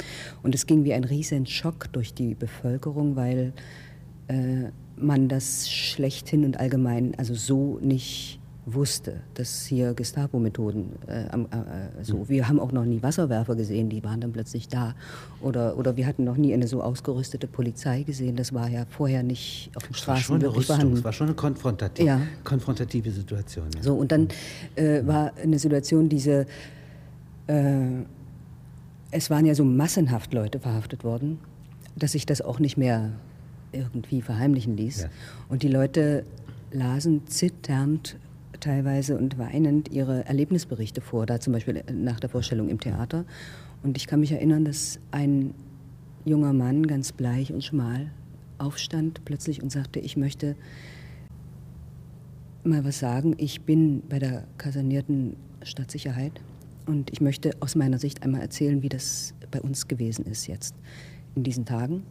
[0.42, 3.53] Und es ging wie ein riesen Schock durch die Bevölkerung, weil
[4.29, 12.03] äh, man das schlechthin und allgemein also so nicht wusste, dass hier Gestapo-Methoden äh, äh,
[12.03, 12.18] so.
[12.18, 12.29] Mhm.
[12.29, 14.94] Wir haben auch noch nie Wasserwerfer gesehen, die waren dann plötzlich da.
[15.40, 18.37] Oder, oder wir hatten noch nie eine so ausgerüstete Polizei gesehen.
[18.37, 20.94] Das war ja vorher nicht auf den Straßen wirklich vorhanden.
[20.94, 22.20] Es war schon eine konfrontative, ja.
[22.42, 23.66] konfrontative Situation.
[23.77, 23.83] Ja.
[23.83, 24.29] So, und dann
[24.77, 26.46] äh, war eine Situation, diese,
[27.46, 27.85] äh,
[29.11, 31.38] es waren ja so massenhaft Leute verhaftet worden,
[31.96, 33.12] dass sich das auch nicht mehr
[33.72, 35.03] irgendwie verheimlichen ließ.
[35.03, 35.09] Ja.
[35.48, 36.24] Und die Leute
[36.72, 38.16] lasen zitternd
[38.60, 43.24] teilweise und weinend ihre Erlebnisberichte vor, da zum Beispiel nach der Vorstellung im Theater.
[43.82, 45.54] Und ich kann mich erinnern, dass ein
[46.24, 48.10] junger Mann, ganz bleich und schmal,
[48.58, 50.56] aufstand plötzlich und sagte, ich möchte
[52.64, 53.34] mal was sagen.
[53.38, 56.40] Ich bin bei der kasernierten Stadtsicherheit
[56.86, 60.74] und ich möchte aus meiner Sicht einmal erzählen, wie das bei uns gewesen ist jetzt
[61.34, 62.02] in diesen Tagen.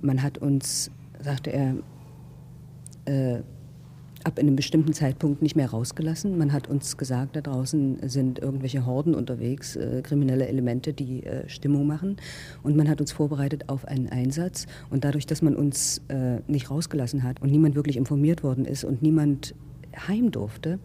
[0.00, 0.90] Man hat uns,
[1.22, 1.76] sagte er,
[3.06, 3.42] äh,
[4.26, 6.36] ab einem bestimmten Zeitpunkt nicht mehr rausgelassen.
[6.36, 11.48] Man hat uns gesagt, da draußen sind irgendwelche Horden unterwegs, äh, kriminelle Elemente, die äh,
[11.48, 12.16] Stimmung machen.
[12.64, 14.66] Und man hat uns vorbereitet auf einen Einsatz.
[14.90, 18.82] Und dadurch, dass man uns äh, nicht rausgelassen hat und niemand wirklich informiert worden ist
[18.82, 19.54] und niemand
[20.08, 20.80] heim durfte,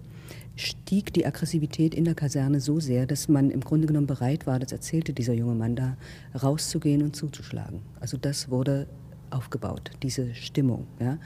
[0.56, 4.60] stieg die Aggressivität in der Kaserne so sehr, dass man im Grunde genommen bereit war,
[4.60, 5.98] das erzählte dieser junge Mann da,
[6.40, 7.80] rauszugehen und zuzuschlagen.
[8.00, 8.86] Also das wurde
[9.32, 10.86] aufgebaut, diese Stimmung.
[11.00, 11.18] Ja?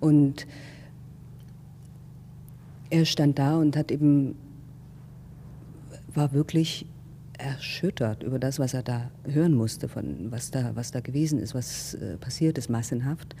[0.00, 0.46] Und
[2.90, 4.36] er stand da und hat eben,
[6.14, 6.86] war wirklich
[7.38, 11.54] erschüttert über das, was er da hören musste, von was da, was da gewesen ist,
[11.54, 13.36] was äh, passiert ist, massenhaft.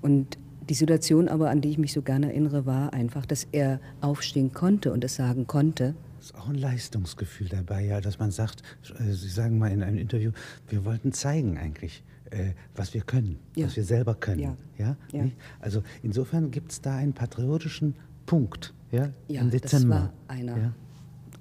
[0.00, 3.80] Und die Situation aber, an die ich mich so gerne erinnere, war einfach, dass er
[4.00, 5.94] aufstehen konnte und es sagen konnte.
[6.18, 8.62] Das ist auch ein Leistungsgefühl dabei, ja, dass man sagt,
[8.98, 10.30] äh, Sie sagen mal in einem Interview,
[10.68, 13.66] wir wollten zeigen eigentlich, äh, was wir können, ja.
[13.66, 14.40] was wir selber können.
[14.40, 14.56] Ja.
[14.78, 14.96] Ja?
[15.12, 15.28] ja?
[15.58, 18.72] Also insofern gibt es da einen patriotischen Punkt.
[18.92, 19.94] Ja, ja im Dezember.
[19.96, 20.56] das war einer.
[20.56, 20.72] Ja?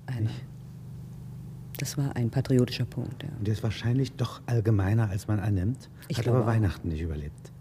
[0.08, 0.30] einer.
[1.78, 3.24] Das war ein patriotischer Punkt.
[3.24, 3.30] Ja.
[3.38, 5.90] Und der ist wahrscheinlich doch allgemeiner, als man annimmt.
[6.08, 7.52] Ich Hat aber Weihnachten nicht überlebt.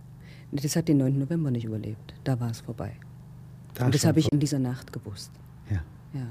[0.52, 1.18] Das hat den 9.
[1.18, 2.14] November nicht überlebt.
[2.24, 2.92] Da war es vorbei.
[3.74, 5.30] Da und das habe ich in dieser Nacht gewusst.
[5.70, 5.82] Ja.
[6.12, 6.26] Ja.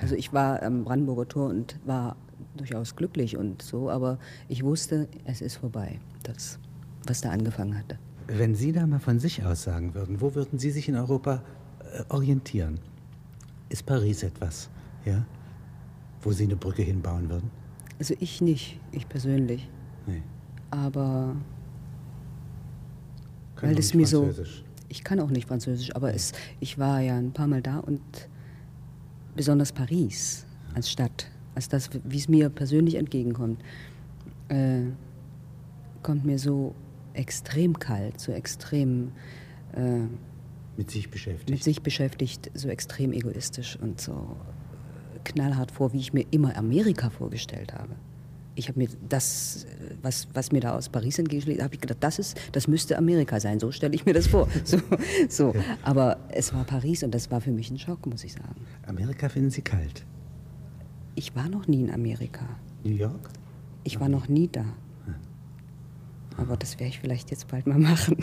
[0.00, 2.16] Also ich war am Brandenburger Tor und war
[2.56, 6.58] durchaus glücklich und so, aber ich wusste, es ist vorbei, das,
[7.06, 7.98] was da angefangen hatte.
[8.26, 11.42] Wenn Sie da mal von sich aus sagen würden, wo würden Sie sich in Europa
[11.80, 12.80] äh, orientieren?
[13.74, 14.70] Ist Paris etwas,
[15.04, 15.24] ja,
[16.22, 17.50] wo Sie eine Brücke hinbauen würden?
[17.98, 19.68] Also ich nicht, ich persönlich,
[20.06, 20.22] Nee.
[20.70, 21.34] aber
[23.56, 24.62] Können weil auch es nicht mir so, Französisch.
[24.88, 28.00] ich kann auch nicht Französisch, aber es, ich war ja ein paar Mal da und
[29.34, 33.60] besonders Paris als Stadt, als das, wie es mir persönlich entgegenkommt,
[34.50, 34.82] äh,
[36.04, 36.76] kommt mir so
[37.14, 39.10] extrem kalt, so extrem
[39.72, 40.02] äh,
[40.76, 41.50] Mit sich beschäftigt.
[41.50, 46.56] mit sich beschäftigt, so extrem egoistisch und so äh, knallhart vor, wie ich mir immer
[46.56, 47.94] Amerika vorgestellt habe.
[48.56, 51.98] Ich habe mir das, äh, was, was mir da aus Paris entgegenschlägt, habe ich gedacht,
[52.00, 53.60] das ist, das müsste Amerika sein.
[53.60, 54.48] So stelle ich mir das vor.
[54.64, 54.78] So,
[55.28, 55.54] so.
[55.82, 58.66] Aber es war Paris und das war für mich ein Schock, muss ich sagen.
[58.86, 60.04] Amerika finden Sie kalt.
[61.14, 62.44] Ich war noch nie in Amerika.
[62.82, 63.30] New York?
[63.84, 64.64] Ich war noch nie da.
[66.36, 68.16] Aber das werde ich vielleicht jetzt bald mal machen.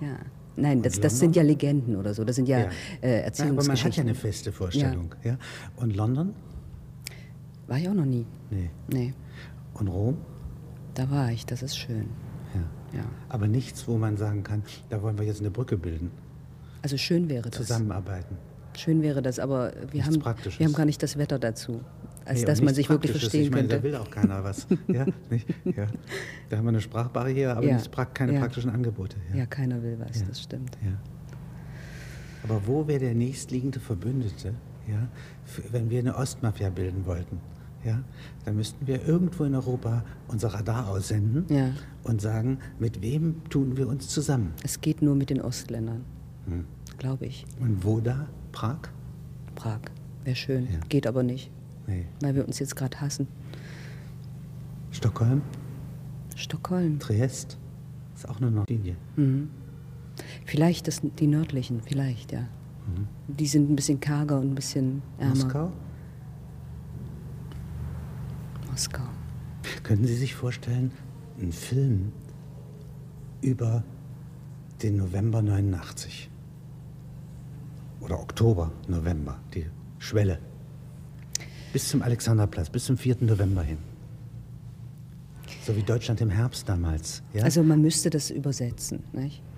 [0.00, 0.18] ja.
[0.56, 2.24] Nein, das, das sind ja Legenden oder so.
[2.24, 2.66] Das sind ja, Ja.
[2.66, 4.02] Äh, Ja, aber man hat ja Erziehungsgeschichten.
[4.06, 5.14] eine feste Vorstellung.
[5.24, 5.38] Ja.
[5.76, 6.34] Und London?
[7.66, 8.26] War ich auch noch nie.
[8.50, 8.70] Nee.
[8.92, 9.14] Nee,
[9.74, 10.16] Und Rom?
[10.94, 11.46] da war ich.
[11.46, 12.08] Das ist schön.
[12.92, 12.98] Ja.
[12.98, 13.04] Ja.
[13.30, 16.10] Aber nichts, wo man sagen kann, da wollen wir jetzt eine Brücke bilden,
[16.82, 17.56] Also schön wäre das.
[17.66, 18.36] zusammenarbeiten.
[18.76, 21.80] Schön wäre das, aber wir Nichts haben, wir haben gar nicht das Wetter dazu,
[22.24, 23.76] als Nee, dass man sich wirklich verstehen ich meine, könnte.
[23.76, 24.66] Da will auch keiner was.
[24.88, 25.46] ja, nicht?
[25.64, 25.86] Ja.
[26.48, 27.78] Da haben wir eine Sprachbarriere, aber Ja.
[27.90, 28.40] Prakt- keine Ja.
[28.40, 29.16] praktischen Angebote.
[29.34, 30.26] Ja, keiner will was, Ja.
[30.26, 30.76] das stimmt.
[30.84, 30.92] Ja.
[32.44, 34.54] Aber wo wäre der nächstliegende Verbündete,
[34.88, 35.08] ja,
[35.70, 37.38] wenn wir eine Ostmafia bilden wollten?
[37.84, 38.00] Ja,
[38.44, 41.70] dann müssten wir irgendwo in Europa unser Radar aussenden Ja.
[42.04, 44.52] und sagen, mit wem tun wir uns zusammen?
[44.62, 46.04] Es geht nur mit den Ostländern,
[46.46, 46.64] Hm.
[46.98, 47.44] glaube ich.
[47.60, 48.28] Und wo da?
[48.52, 48.78] Prag?
[49.56, 49.80] Prag
[50.24, 50.78] wäre schön, Ja.
[50.88, 51.50] geht aber nicht,
[51.86, 52.06] Nee.
[52.20, 53.26] weil wir uns jetzt gerade hassen.
[54.90, 55.42] Stockholm?
[56.36, 57.58] Stockholm, Triest?
[58.14, 58.96] Ist auch nur noch Linie.
[59.16, 59.50] mhm.
[60.44, 62.46] vielleicht das, die nördlichen, vielleicht, ja.
[63.28, 65.34] Die sind ein bisschen karger und ein bisschen ärmer.
[65.34, 65.72] Moskau?
[68.70, 69.04] Moskau.
[69.82, 70.90] Können Sie sich vorstellen,
[71.40, 72.12] einen Film
[73.40, 73.84] über
[74.82, 76.30] den November 89
[78.00, 79.66] oder Oktober, November, die
[79.98, 80.38] Schwelle,
[81.72, 83.16] bis zum Alexanderplatz, bis zum 4.
[83.20, 83.78] November hin.
[85.64, 87.22] So wie Deutschland im Herbst damals.
[87.34, 87.44] Ja?
[87.44, 89.04] Also man müsste das übersetzen.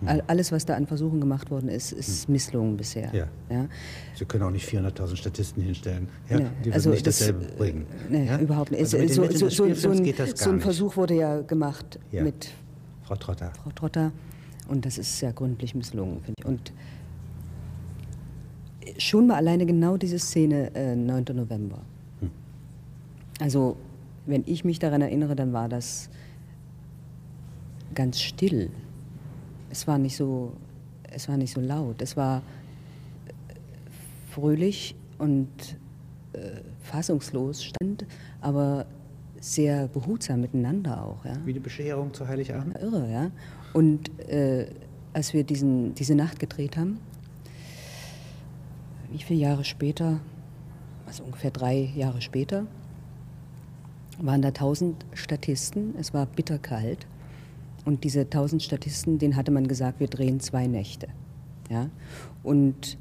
[0.04, 3.10] All, alles, was da an Versuchen gemacht worden ist, ist misslungen bisher.
[3.14, 3.26] Ja.
[3.48, 3.66] Ja?
[4.14, 6.08] Sie können auch nicht 400.000 Statisten hinstellen.
[6.28, 6.38] Ja?
[6.38, 7.86] Nee, Die würden also nicht das, dasselbe äh, bringen.
[8.10, 8.38] Nee, ja?
[8.38, 8.80] überhaupt nicht.
[8.80, 10.18] Also so, so, so, ein, so ein nicht.
[10.62, 12.50] Versuch wurde ja gemacht mit
[13.04, 13.52] Frau Trotter.
[13.62, 14.12] Frau Trotter
[14.68, 16.44] und das ist sehr gründlich misslungen, finde ich.
[16.44, 16.72] Und
[18.98, 21.24] schon mal alleine genau diese Szene, äh, 9.
[21.34, 21.80] November.
[23.40, 23.76] Also,
[24.26, 26.08] wenn ich mich daran erinnere, dann war das
[27.94, 28.70] ganz still.
[29.70, 30.52] Es war nicht so,
[31.10, 32.00] es war nicht so laut.
[32.00, 33.54] Es war äh,
[34.30, 35.48] fröhlich und
[36.32, 38.06] äh, fassungslos stand,
[38.40, 38.86] aber
[39.40, 41.24] sehr behutsam miteinander auch.
[41.24, 41.34] Ja?
[41.44, 42.78] Wie die Bescherung zu Heiligabend?
[42.80, 43.30] Irre, ja.
[43.72, 44.66] Und äh,
[45.12, 46.98] als wir diesen, diese Nacht gedreht haben,
[49.10, 50.20] wie viele Jahre später,
[51.06, 52.66] also ungefähr drei Jahre später,
[54.18, 55.94] waren da tausend Statisten.
[55.98, 57.06] Es war bitterkalt.
[57.84, 61.08] Und diese tausend Statisten, denen hatte man gesagt, wir drehen zwei Nächte.
[61.70, 61.90] Ja?
[62.42, 62.96] Und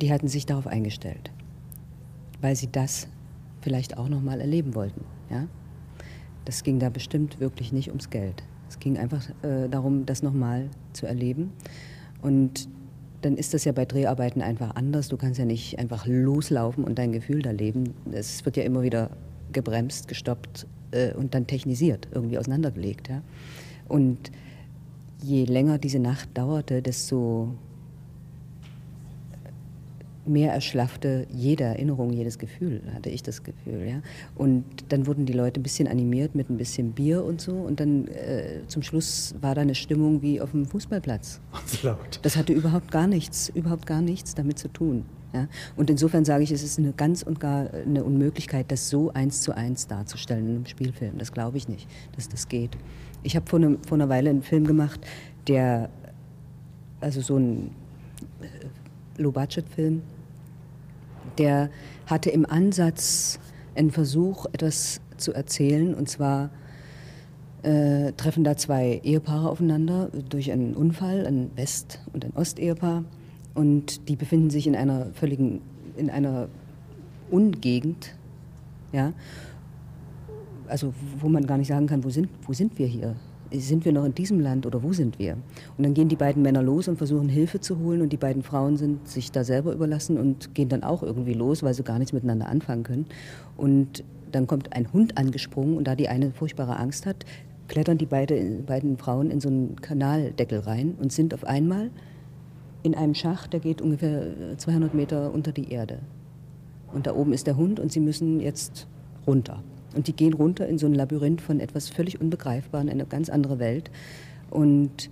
[0.00, 1.30] die hatten sich darauf eingestellt,
[2.40, 3.06] weil sie das
[3.60, 5.04] vielleicht auch noch mal erleben wollten.
[5.30, 5.46] Ja?
[6.44, 8.42] Das ging da bestimmt wirklich nicht ums Geld.
[8.68, 11.52] Es ging einfach äh, darum, das nochmal zu erleben.
[12.20, 12.68] Und
[13.22, 15.08] dann ist das ja bei Dreharbeiten einfach anders.
[15.08, 17.94] Du kannst ja nicht einfach loslaufen und dein Gefühl da leben.
[18.12, 19.10] Es wird ja immer wieder
[19.52, 23.08] gebremst, gestoppt äh, und dann technisiert, irgendwie auseinandergelegt.
[23.08, 23.22] Ja?
[23.88, 24.30] Und
[25.22, 27.54] je länger diese Nacht dauerte, desto
[30.24, 33.86] mehr erschlaffte jede Erinnerung, jedes Gefühl, hatte ich das Gefühl.
[33.88, 34.02] Ja?
[34.36, 37.52] Und dann wurden die Leute ein bisschen animiert mit ein bisschen Bier und so.
[37.52, 41.40] Und dann äh, zum Schluss war da eine Stimmung wie auf dem Fußballplatz.
[41.82, 42.20] Laut.
[42.22, 45.04] Das hatte überhaupt gar nichts, überhaupt gar nichts damit zu tun.
[45.32, 45.48] Ja?
[45.76, 49.42] Und insofern sage ich, es ist eine ganz und gar eine Unmöglichkeit, das so eins
[49.42, 51.18] zu eins darzustellen in einem Spielfilm.
[51.18, 52.76] Das glaube ich nicht, dass das geht.
[53.22, 55.00] Ich habe vor, ne, vor einer Weile einen Film gemacht,
[55.48, 55.90] der,
[57.00, 57.70] also so ein
[58.40, 58.46] äh,
[59.18, 60.02] Low-Budget-Film,
[61.38, 61.70] der
[62.06, 63.38] hatte im Ansatz
[63.74, 66.50] einen Versuch, etwas zu erzählen, und zwar
[67.62, 73.04] äh, treffen da zwei Ehepaare aufeinander durch einen Unfall, ein West- und ein Ostehepaar.
[73.54, 75.60] Und die befinden sich in einer völligen,
[75.96, 76.48] in einer
[77.30, 78.14] Ungegend,
[78.92, 79.12] ja,
[80.68, 83.16] also wo man gar nicht sagen kann, wo sind, wo sind wir hier?
[83.54, 85.36] Sind wir noch in diesem Land oder wo sind wir?
[85.76, 88.42] Und dann gehen die beiden Männer los und versuchen Hilfe zu holen und die beiden
[88.42, 91.98] Frauen sind sich da selber überlassen und gehen dann auch irgendwie los, weil sie gar
[91.98, 93.06] nichts miteinander anfangen können.
[93.56, 97.24] Und dann kommt ein Hund angesprungen und da die eine furchtbare Angst hat,
[97.68, 101.90] klettern die beide, beiden Frauen in so einen Kanaldeckel rein und sind auf einmal
[102.82, 106.00] in einem Schacht, der geht ungefähr 200 Meter unter die Erde.
[106.92, 108.86] Und da oben ist der Hund und sie müssen jetzt
[109.26, 109.62] runter.
[109.94, 113.58] Und die gehen runter in so ein Labyrinth von etwas völlig Unbegreifbaren, eine ganz andere
[113.58, 113.90] Welt.
[114.50, 115.10] Und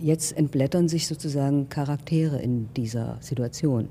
[0.00, 3.88] jetzt entblättern sich sozusagen Charaktere in dieser Situation,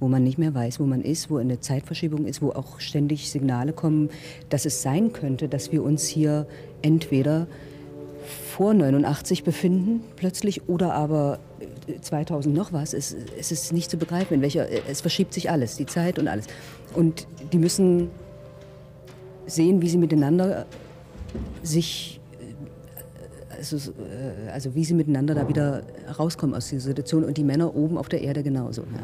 [0.00, 3.30] wo man nicht mehr weiß, wo man ist, wo eine Zeitverschiebung ist, wo auch ständig
[3.30, 4.10] Signale kommen,
[4.48, 6.46] dass es sein könnte, dass wir uns hier
[6.82, 7.46] entweder
[8.50, 11.38] vor 89 befinden plötzlich oder aber
[12.00, 12.92] 2000 noch was.
[12.92, 16.28] Es, es ist nicht zu begreifen, in welcher, es verschiebt sich alles, die Zeit und
[16.28, 16.46] alles.
[16.94, 18.10] Und die müssen
[19.48, 20.66] sehen, wie sie miteinander
[21.62, 22.20] sich,
[23.50, 25.82] also, äh, also wie sie miteinander da wieder
[26.18, 28.82] rauskommen aus dieser Situation und die Männer oben auf der Erde genauso.
[28.82, 29.00] Ja.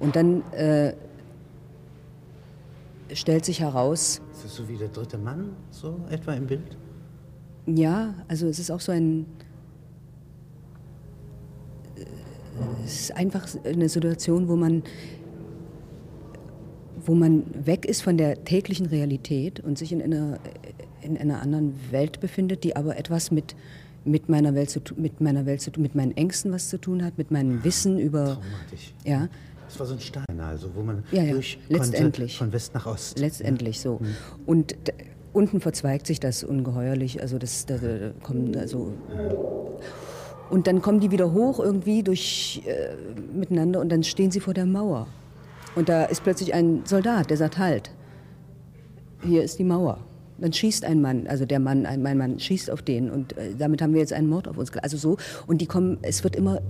[0.00, 0.94] Und dann äh,
[3.12, 4.20] stellt sich heraus.
[4.32, 6.76] Ist das so wie der dritte Mann, so etwa im Bild?
[7.66, 9.26] Ja, also es ist auch so ein.
[12.84, 14.82] Es ist einfach eine Situation, wo man
[17.06, 20.38] wo man weg ist von der täglichen Realität und sich in einer,
[21.02, 23.54] in einer anderen Welt befindet, die aber etwas mit,
[24.04, 27.04] mit, meiner Welt zu, mit meiner Welt zu tun, mit meinen Ängsten was zu tun
[27.04, 28.24] hat, mit meinem Wissen über.
[28.24, 28.94] Traumatisch.
[29.04, 29.28] Ja.
[29.66, 31.32] Das war so ein Stein, also, wo man ja, ja.
[31.32, 32.38] durch Letztendlich.
[32.38, 33.18] von West nach Ost.
[33.18, 33.98] Letztendlich so.
[34.00, 34.14] Mhm.
[34.46, 34.76] Und
[35.32, 37.20] unten verzweigt sich das ungeheuerlich.
[37.20, 38.92] Also das, da, da kommen also.
[40.50, 42.94] Und dann kommen die wieder hoch irgendwie durch äh,
[43.36, 45.08] miteinander und dann stehen sie vor der Mauer.
[45.74, 47.90] Und da ist plötzlich ein Soldat, der sagt, halt,
[49.22, 49.98] hier ist die Mauer.
[50.38, 53.54] Dann schießt ein Mann, also der Mann, ein, mein Mann schießt auf den und äh,
[53.56, 54.72] damit haben wir jetzt einen Mord auf uns.
[54.78, 56.60] Also so, und die kommen, es wird immer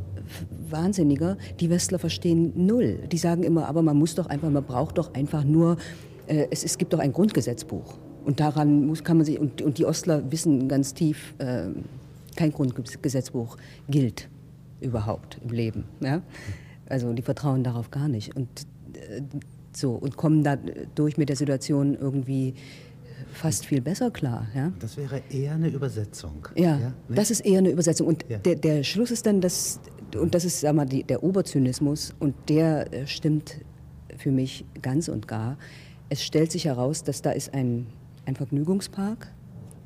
[0.68, 1.38] wahnsinniger.
[1.60, 2.98] Die Westler verstehen null.
[3.10, 5.78] Die sagen immer, aber man muss doch einfach, man braucht doch einfach nur,
[6.26, 7.96] äh, es, es gibt doch ein Grundgesetzbuch.
[8.24, 11.68] Und daran muss, kann man sich, und, und die Ostler wissen ganz tief, äh,
[12.36, 13.56] kein Grundgesetzbuch
[13.88, 14.28] gilt
[14.80, 15.84] überhaupt im Leben.
[16.00, 16.22] Ja?
[16.86, 18.36] Also die vertrauen darauf gar nicht.
[18.36, 18.48] Und
[19.72, 22.54] so und kommen dadurch mit der Situation irgendwie
[23.32, 24.46] fast viel besser klar.
[24.54, 24.72] Ja?
[24.78, 26.48] Das wäre eher eine Übersetzung.
[26.54, 28.06] Ja, ja das ist eher eine Übersetzung.
[28.06, 28.38] Und ja.
[28.38, 29.80] der, der Schluss ist dann, dass,
[30.16, 33.58] und das ist sag mal, die, der Oberzynismus, und der äh, stimmt
[34.16, 35.58] für mich ganz und gar.
[36.08, 37.86] Es stellt sich heraus, dass da ist ein,
[38.26, 39.28] ein Vergnügungspark,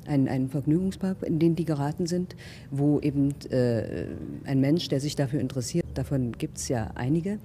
[0.05, 2.35] ein, ein Vergnügungspark, in den die geraten sind,
[2.71, 4.05] wo eben äh,
[4.45, 7.39] ein Mensch, der sich dafür interessiert, davon gibt es ja einige,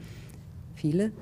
[0.74, 1.12] viele,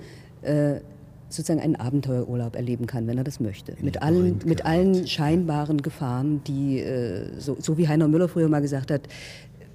[0.42, 0.80] äh,
[1.28, 3.74] sozusagen einen Abenteuerurlaub erleben kann, wenn er das möchte.
[3.80, 8.60] mit allen, mit allen scheinbaren Gefahren, die, äh, so, so, wie Heiner Müller früher mal
[8.60, 9.08] gesagt hat,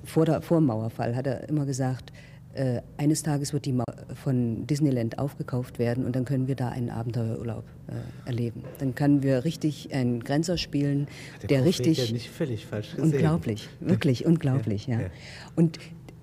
[0.03, 2.11] vor, der, vor dem Mauerfall hat er immer gesagt,
[2.53, 6.69] äh, eines Tages wird die Mauer von Disneyland aufgekauft werden und dann können wir da
[6.69, 8.63] einen Abenteuerurlaub äh, erleben.
[8.79, 11.07] Dann können wir richtig einen Grenzer spielen,
[11.41, 12.07] der, der richtig...
[12.07, 13.13] Ja nicht völlig falsch gesehen.
[13.13, 15.01] Unglaublich, wirklich unglaublich, ja.
[15.01, 15.07] ja.
[15.55, 15.77] Und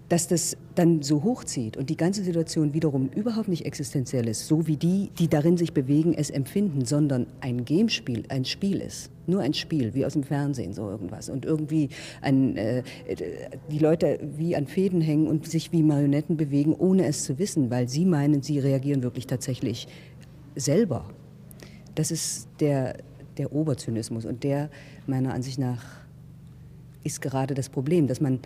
[0.08, 4.66] dass das dann so hochzieht und die ganze Situation wiederum überhaupt nicht existenziell ist, so
[4.66, 9.10] wie die, die darin sich bewegen, es empfinden, sondern ein Gamespiel, ein Spiel ist.
[9.26, 11.30] Nur ein Spiel, wie aus dem Fernsehen, so irgendwas.
[11.30, 11.88] Und irgendwie
[12.20, 12.82] ein, äh,
[13.70, 17.70] die Leute wie an Fäden hängen und sich wie Marionetten bewegen, ohne es zu wissen,
[17.70, 19.88] weil sie meinen, sie reagieren wirklich tatsächlich
[20.54, 21.08] selber.
[21.94, 22.98] Das ist der,
[23.38, 24.68] der Oberzynismus und der
[25.06, 25.82] meiner Ansicht nach
[27.04, 28.40] ist gerade das Problem, dass man,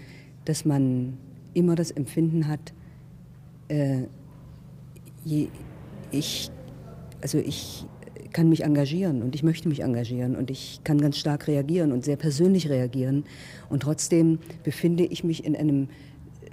[0.44, 1.16] dass man
[1.58, 2.72] immer das Empfinden hat,
[3.66, 4.04] äh,
[5.24, 5.48] je,
[6.12, 6.50] ich,
[7.20, 7.84] also ich
[8.32, 12.04] kann mich engagieren und ich möchte mich engagieren und ich kann ganz stark reagieren und
[12.04, 13.24] sehr persönlich reagieren
[13.68, 15.88] und trotzdem befinde ich mich in einem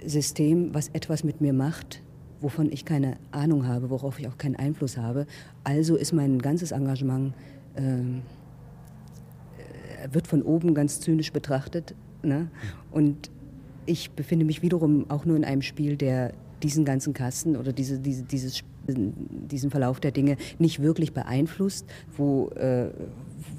[0.04, 2.02] System, was etwas mit mir macht,
[2.40, 5.26] wovon ich keine Ahnung habe, worauf ich auch keinen Einfluss habe.
[5.62, 7.34] Also ist mein ganzes Engagement
[7.76, 8.22] ähm,
[10.02, 12.50] äh, wird von oben ganz zynisch betrachtet ne?
[12.90, 13.30] und
[13.86, 16.32] ich befinde mich wiederum auch nur in einem Spiel, der
[16.62, 22.48] diesen ganzen Kasten oder diese, diese, dieses, diesen Verlauf der Dinge nicht wirklich beeinflusst, wo,
[22.50, 22.90] äh,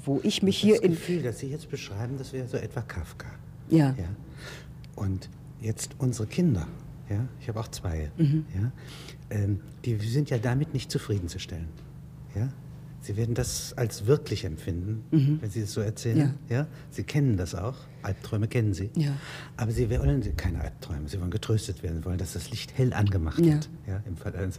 [0.04, 0.90] wo ich mich das hier das in...
[0.90, 3.28] Das Gefühl, das Sie jetzt beschreiben, das wäre so etwa Kafka.
[3.70, 3.94] Ja.
[3.98, 4.08] ja.
[4.96, 5.28] Und
[5.60, 6.66] jetzt unsere Kinder,
[7.08, 8.44] ja, ich habe auch zwei, mhm.
[8.54, 8.72] ja,
[9.30, 11.68] ähm, die sind ja damit nicht zufriedenzustellen.
[12.34, 12.48] Ja?
[13.00, 15.38] Sie werden das als wirklich empfinden, mhm.
[15.40, 16.34] wenn Sie es so erzählen.
[16.48, 16.56] Ja.
[16.56, 16.66] ja.
[16.90, 17.76] Sie kennen das auch.
[18.02, 18.90] Albträume kennen Sie.
[18.96, 19.12] Ja.
[19.56, 21.08] Aber Sie wollen keine Albträume.
[21.08, 21.98] Sie wollen getröstet werden.
[21.98, 23.54] Sie wollen, dass das Licht hell angemacht ja.
[23.54, 23.70] wird.
[23.86, 24.58] Ja, im Fall eines.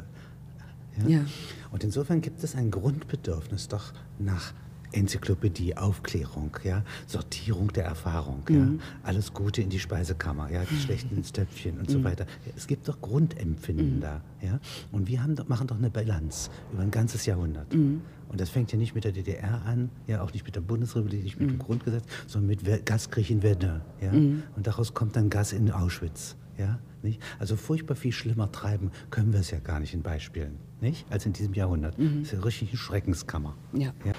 [0.98, 1.08] Ja?
[1.08, 1.26] ja.
[1.72, 4.54] Und insofern gibt es ein Grundbedürfnis doch nach
[4.92, 8.56] Enzyklopädie, Aufklärung, ja, Sortierung der Erfahrung, mhm.
[8.56, 8.68] ja,
[9.04, 11.94] alles Gute in die Speisekammer, ja, die Schlechten ins Töpfchen und mhm.
[11.94, 12.26] so weiter.
[12.56, 14.02] Es gibt doch Grundempfinden mhm.
[14.02, 14.60] da, ja.
[14.92, 17.74] Und wir haben, machen doch eine Bilanz über ein ganzes Jahrhundert.
[17.74, 18.02] Mhm.
[18.30, 21.24] Und das fängt ja nicht mit der DDR an, ja, auch nicht mit der Bundesrepublik,
[21.24, 21.60] nicht mit dem mhm.
[21.60, 24.12] Grundgesetz, sondern mit Gaskrieg in Verdun, ja.
[24.12, 24.44] Mhm.
[24.56, 26.80] Und daraus kommt dann Gas in Auschwitz, ja.
[27.02, 27.22] Nicht?
[27.40, 31.06] Also furchtbar viel schlimmer treiben können wir es ja gar nicht in Beispielen, nicht?
[31.10, 31.96] Als in diesem Jahrhundert.
[31.98, 33.56] Das ist ja richtig eine Schreckenskammer.
[33.74, 33.94] Ja.
[34.06, 34.14] ja?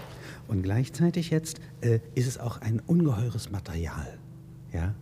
[0.48, 4.18] Und gleichzeitig jetzt äh, ist es auch ein ungeheures Material,
[4.72, 4.94] ja?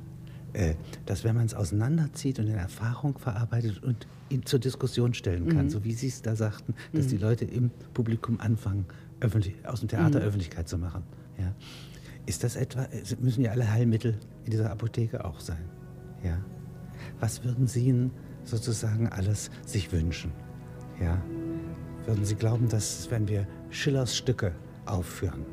[0.55, 0.75] Äh,
[1.05, 5.67] dass wenn man es auseinanderzieht und in Erfahrung verarbeitet und ihn zur Diskussion stellen kann,
[5.67, 5.71] mhm.
[5.71, 7.11] so wie Sie es da sagten, dass mhm.
[7.11, 8.87] die Leute im Publikum anfangen,
[9.21, 10.27] öffentlich, aus dem Theater mhm.
[10.27, 11.03] Öffentlichkeit zu machen.
[11.39, 11.55] Ja?
[12.27, 12.89] Ist das etwa,
[13.21, 15.65] müssen ja alle Heilmittel in dieser Apotheke auch sein?
[16.25, 16.39] Ja?
[17.21, 18.11] Was würden Sie
[18.45, 20.33] sozusagen alles sich wünschen?
[21.01, 21.23] Ja?
[22.07, 24.53] Würden Sie glauben, dass wenn wir Schillers Stücke
[24.91, 25.45] aufführen.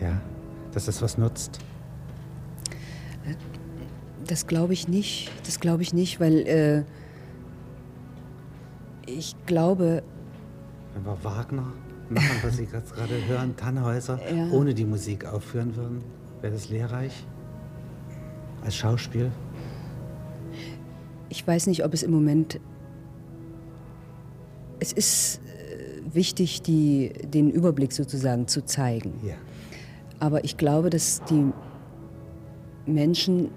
[0.00, 0.20] Ja,
[0.72, 1.60] dass das was nutzt.
[4.26, 5.30] Das glaube ich nicht.
[5.46, 6.84] Das glaube ich nicht, weil äh,
[9.06, 10.02] ich glaube.
[10.94, 11.72] Wenn wir Wagner
[12.08, 14.50] machen, was Sie gerade hören, Tannhäuser, ja.
[14.50, 16.02] ohne die Musik aufführen würden,
[16.40, 17.26] wäre das lehrreich?
[18.62, 19.30] Als Schauspiel?
[21.28, 22.60] Ich weiß nicht, ob es im Moment.
[24.80, 25.40] Es ist
[26.14, 29.14] wichtig, die, den Überblick sozusagen zu zeigen.
[29.24, 29.34] Ja.
[30.20, 31.52] Aber ich glaube, dass die
[32.86, 33.50] Menschen,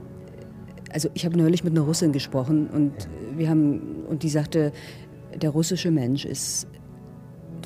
[0.91, 3.38] also ich habe neulich mit einer Russin gesprochen und ja.
[3.38, 4.72] wir haben und die sagte,
[5.36, 6.68] der russische Mensch ist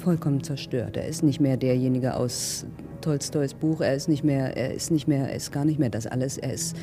[0.01, 0.97] vollkommen zerstört.
[0.97, 2.65] Er ist nicht mehr derjenige aus
[3.01, 3.81] Tolstois Buch.
[3.81, 6.37] Er ist nicht mehr, er ist nicht mehr, er ist gar nicht mehr das alles.
[6.37, 6.75] Er ist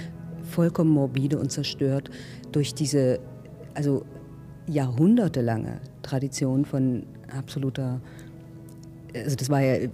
[0.43, 2.11] vollkommen morbide und zerstört
[2.53, 3.21] durch diese,
[3.75, 4.05] also
[4.69, 7.05] jahrhundertelange Tradition von
[7.37, 8.01] absoluter
[9.15, 9.89] also das war ja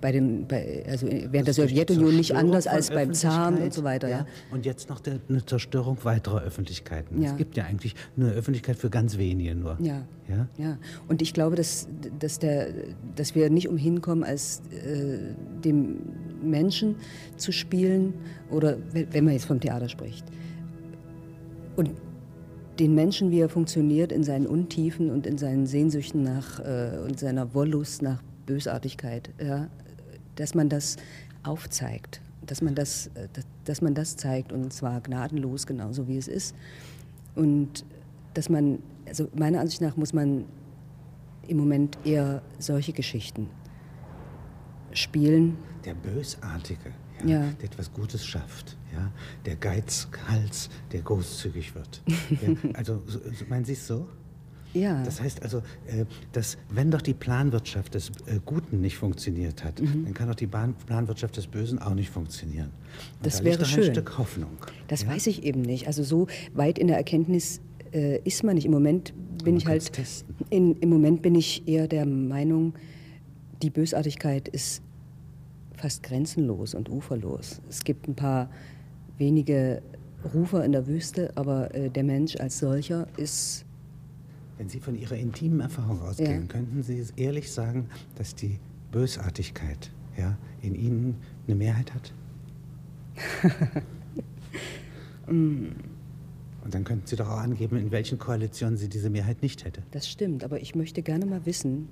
[0.00, 3.84] bei den, bei, also während das der Sowjetunion nicht anders als beim Zaren und so
[3.84, 4.08] weiter.
[4.08, 4.18] Ja.
[4.18, 4.26] ja.
[4.50, 7.22] Und jetzt noch der, eine Zerstörung weiterer Öffentlichkeiten.
[7.22, 7.30] Ja.
[7.30, 9.76] Es gibt ja eigentlich nur Öffentlichkeit für ganz wenige nur.
[9.80, 10.02] Ja.
[10.28, 10.48] Ja.
[10.58, 10.78] ja.
[11.08, 12.68] Und ich glaube, dass, dass, der,
[13.14, 15.18] dass wir nicht umhin kommen, als äh,
[15.64, 15.98] dem
[16.42, 16.96] Menschen
[17.36, 18.14] zu spielen
[18.50, 20.24] oder wenn man jetzt vom Theater spricht.
[21.76, 21.90] Und
[22.78, 27.18] den Menschen, wie er funktioniert, in seinen Untiefen und in seinen Sehnsüchten nach äh, und
[27.18, 29.68] seiner Wollust nach Bösartigkeit, ja,
[30.36, 30.96] dass man das
[31.42, 36.16] aufzeigt, dass man das, äh, dass, dass man das zeigt und zwar gnadenlos, genauso wie
[36.16, 36.54] es ist.
[37.34, 37.84] Und
[38.34, 40.44] dass man, also meiner Ansicht nach muss man
[41.48, 43.48] im Moment eher solche Geschichten
[44.92, 45.56] spielen.
[45.84, 46.92] Der Bösartige,
[47.24, 47.52] ja, ja.
[47.60, 49.12] der etwas Gutes schafft ja,
[49.44, 52.02] der Geizhals, der großzügig wird.
[52.30, 54.08] ja, also so, meinen Sie es so?
[54.74, 55.02] Ja.
[55.04, 59.80] Das heißt also, äh, dass wenn doch die Planwirtschaft des äh, Guten nicht funktioniert hat,
[59.80, 60.04] mhm.
[60.04, 62.70] dann kann doch die Planwirtschaft des Bösen auch nicht funktionieren.
[63.16, 63.84] Und das da wäre schön.
[63.84, 64.50] ein Stück Hoffnung.
[64.88, 65.08] Das ja?
[65.08, 65.86] weiß ich eben nicht.
[65.86, 67.60] Also so weit in der Erkenntnis
[67.92, 68.66] äh, ist man nicht.
[68.66, 69.90] Im Moment bin ich halt.
[70.50, 72.74] In, Im Moment bin ich eher der Meinung,
[73.62, 74.82] die Bösartigkeit ist
[75.76, 77.60] fast grenzenlos und uferlos.
[77.68, 78.50] Es gibt ein paar
[79.18, 79.82] wenige
[80.34, 83.64] Rufer in der Wüste, aber äh, der Mensch als solcher ist.
[84.58, 86.46] Wenn Sie von Ihrer intimen Erfahrung ausgehen, ja.
[86.48, 88.58] könnten Sie ehrlich sagen, dass die
[88.90, 92.12] Bösartigkeit ja, in Ihnen eine Mehrheit hat?
[95.32, 95.66] mm.
[96.64, 99.82] Und dann könnten Sie doch auch angeben, in welchen Koalitionen sie diese Mehrheit nicht hätte.
[99.92, 101.88] Das stimmt, aber ich möchte gerne mal wissen,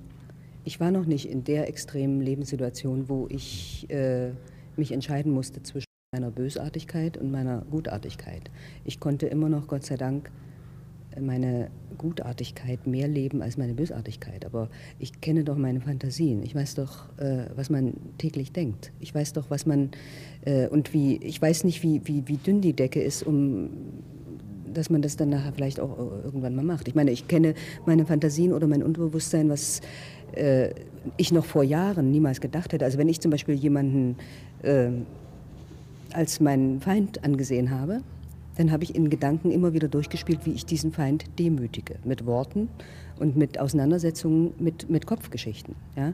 [0.65, 4.31] ich war noch nicht in der extremen Lebenssituation, wo ich äh,
[4.75, 5.84] mich entscheiden musste zwischen
[6.15, 8.49] meiner Bösartigkeit und meiner Gutartigkeit.
[8.85, 10.31] Ich konnte immer noch, Gott sei Dank,
[11.19, 14.45] meine Gutartigkeit mehr leben als meine Bösartigkeit.
[14.45, 16.41] Aber ich kenne doch meine Fantasien.
[16.43, 18.91] Ich weiß doch, äh, was man täglich denkt.
[18.99, 19.91] Ich weiß doch, was man
[20.45, 21.17] äh, und wie.
[21.17, 23.69] Ich weiß nicht, wie, wie, wie dünn die Decke ist, um
[24.73, 26.89] dass man das dann nachher vielleicht auch irgendwann mal macht.
[26.89, 27.53] Ich meine, ich kenne
[27.85, 29.79] meine Fantasien oder mein Unterbewusstsein, was
[30.33, 30.71] äh,
[31.15, 32.83] ich noch vor Jahren niemals gedacht hätte.
[32.83, 34.17] Also wenn ich zum Beispiel jemanden
[34.63, 34.89] äh,
[36.15, 38.01] als meinen Feind angesehen habe,
[38.57, 41.95] dann habe ich in Gedanken immer wieder durchgespielt, wie ich diesen Feind demütige.
[42.03, 42.69] Mit Worten
[43.19, 45.75] und mit Auseinandersetzungen mit, mit Kopfgeschichten.
[45.95, 46.13] Ja?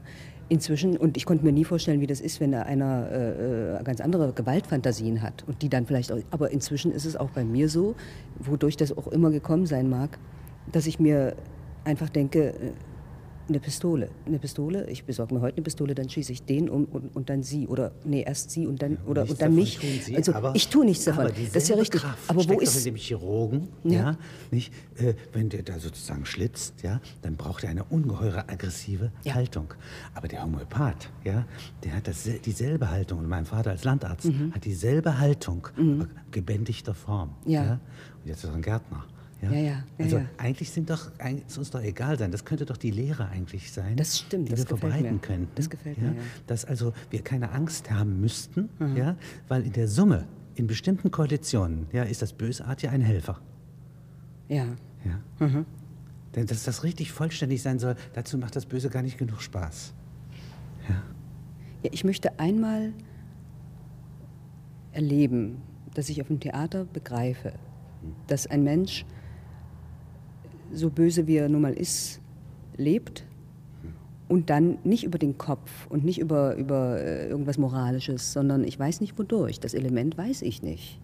[0.49, 4.01] Inzwischen, und ich konnte mir nie vorstellen, wie das ist, wenn einer äh, äh, ganz
[4.01, 5.43] andere Gewaltfantasien hat.
[5.47, 7.95] Und die dann vielleicht auch, aber inzwischen ist es auch bei mir so,
[8.39, 10.17] wodurch das auch immer gekommen sein mag,
[10.71, 11.35] dass ich mir
[11.85, 12.71] einfach denke, äh,
[13.51, 14.09] Eine Pistole.
[14.25, 14.89] Eine Pistole.
[14.89, 17.67] Ich besorge mir heute eine Pistole, dann schieße ich den um und, und dann sie.
[17.67, 19.77] Oder nee, erst sie und dann, oder, und dann mich.
[19.77, 21.25] Sie, also aber, ich tue nichts davon.
[21.25, 21.99] das ist ja richtig.
[21.99, 22.85] Kraft aber wo ist.
[22.85, 24.17] Dem Chirurgen, ja, ja
[24.51, 29.33] nicht, äh, wenn der da sozusagen schlitzt, ja, dann braucht er eine ungeheure aggressive ja.
[29.33, 29.73] Haltung.
[30.13, 31.45] Aber der Homöopath, ja,
[31.83, 33.19] der hat das, dieselbe Haltung.
[33.19, 34.53] Und mein Vater als Landarzt mhm.
[34.53, 36.07] hat dieselbe Haltung, mhm.
[36.31, 37.31] gebändigter Form.
[37.45, 37.65] Ja.
[37.65, 37.71] ja.
[37.73, 39.03] Und jetzt ist er ein Gärtner.
[39.41, 39.59] Ja, ja.
[39.59, 40.25] ja, also ja.
[40.37, 41.11] eigentlich sind doch,
[41.47, 42.31] ist uns doch egal sein.
[42.31, 45.19] Das könnte doch die Lehre eigentlich sein, das stimmt, die das wir verbreiten mir.
[45.19, 45.47] können.
[45.55, 46.09] Das gefällt mir.
[46.09, 46.15] Ja?
[46.47, 48.95] Dass also wir keine Angst haben müssten, mhm.
[48.95, 49.15] ja,
[49.47, 53.39] weil in der Summe, in bestimmten Koalitionen, ja, ist das Bösartige ein Helfer.
[54.47, 54.65] Ja.
[55.05, 55.45] ja.
[55.45, 55.65] Mhm.
[56.35, 59.93] Denn dass das richtig vollständig sein soll, dazu macht das Böse gar nicht genug Spaß.
[60.87, 61.03] Ja.
[61.83, 62.93] Ja, ich möchte einmal
[64.91, 65.61] erleben,
[65.93, 67.53] dass ich auf dem Theater begreife,
[68.01, 68.15] hm.
[68.27, 69.05] dass ein Mensch
[70.73, 72.21] so böse wie er nun mal ist,
[72.77, 73.25] lebt
[74.31, 78.79] und dann nicht über den Kopf und nicht über, über äh, irgendwas Moralisches, sondern ich
[78.79, 79.59] weiß nicht wodurch.
[79.59, 81.01] Das Element weiß ich nicht.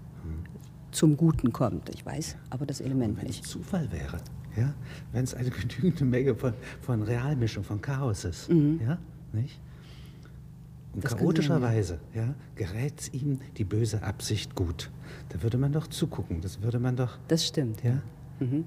[0.91, 1.89] Zum Guten kommt.
[1.93, 3.39] Ich weiß aber das Element wenn nicht.
[3.39, 4.19] Wenn es Zufall wäre,
[4.55, 4.73] ja?
[5.11, 8.79] wenn es eine genügende Menge von, von Realmischung, von Chaos ist, mhm.
[8.81, 8.97] ja?
[9.33, 9.59] nicht?
[10.93, 14.89] Und chaotischerweise ja, gerät ihm die böse Absicht gut.
[15.29, 16.39] Da würde man doch zugucken.
[16.39, 17.19] Das würde man doch.
[17.27, 17.83] Das stimmt.
[17.83, 18.01] Ja.
[18.39, 18.63] Mhm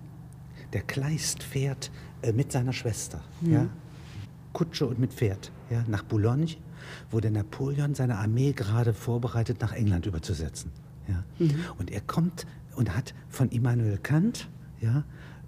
[0.72, 1.90] der Kleist fährt
[2.22, 3.52] äh, mit seiner Schwester, mhm.
[3.52, 3.68] ja,
[4.52, 6.56] Kutsche und mit Pferd, ja, nach Boulogne,
[7.10, 10.72] wo der Napoleon seine Armee gerade vorbereitet, nach England überzusetzen.
[11.08, 11.24] Ja.
[11.38, 11.54] Mhm.
[11.78, 12.46] Und er kommt
[12.76, 14.48] und hat von Immanuel Kant,
[14.80, 15.04] ja,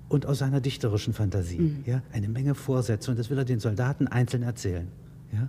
[0.09, 1.85] und aus seiner dichterischen Fantasie, mhm.
[1.87, 4.89] ja, eine Menge Vorsätze und das will er den Soldaten einzeln erzählen.
[5.33, 5.49] Ja?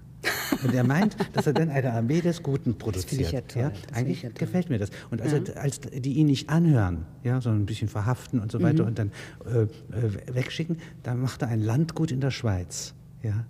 [0.63, 3.31] Und er meint, dass er dann eine Armee des Guten produziert.
[3.31, 3.61] Ja toll.
[3.63, 3.71] Ja?
[3.93, 4.89] Eigentlich ja gefällt mir das.
[5.11, 5.53] Und als, ja.
[5.55, 8.89] als die ihn nicht anhören, ja, sondern ein bisschen verhaften und so weiter mhm.
[8.89, 9.11] und dann
[9.45, 12.93] äh, äh, wegschicken, dann macht er ein Landgut in der Schweiz.
[13.21, 13.45] Ja?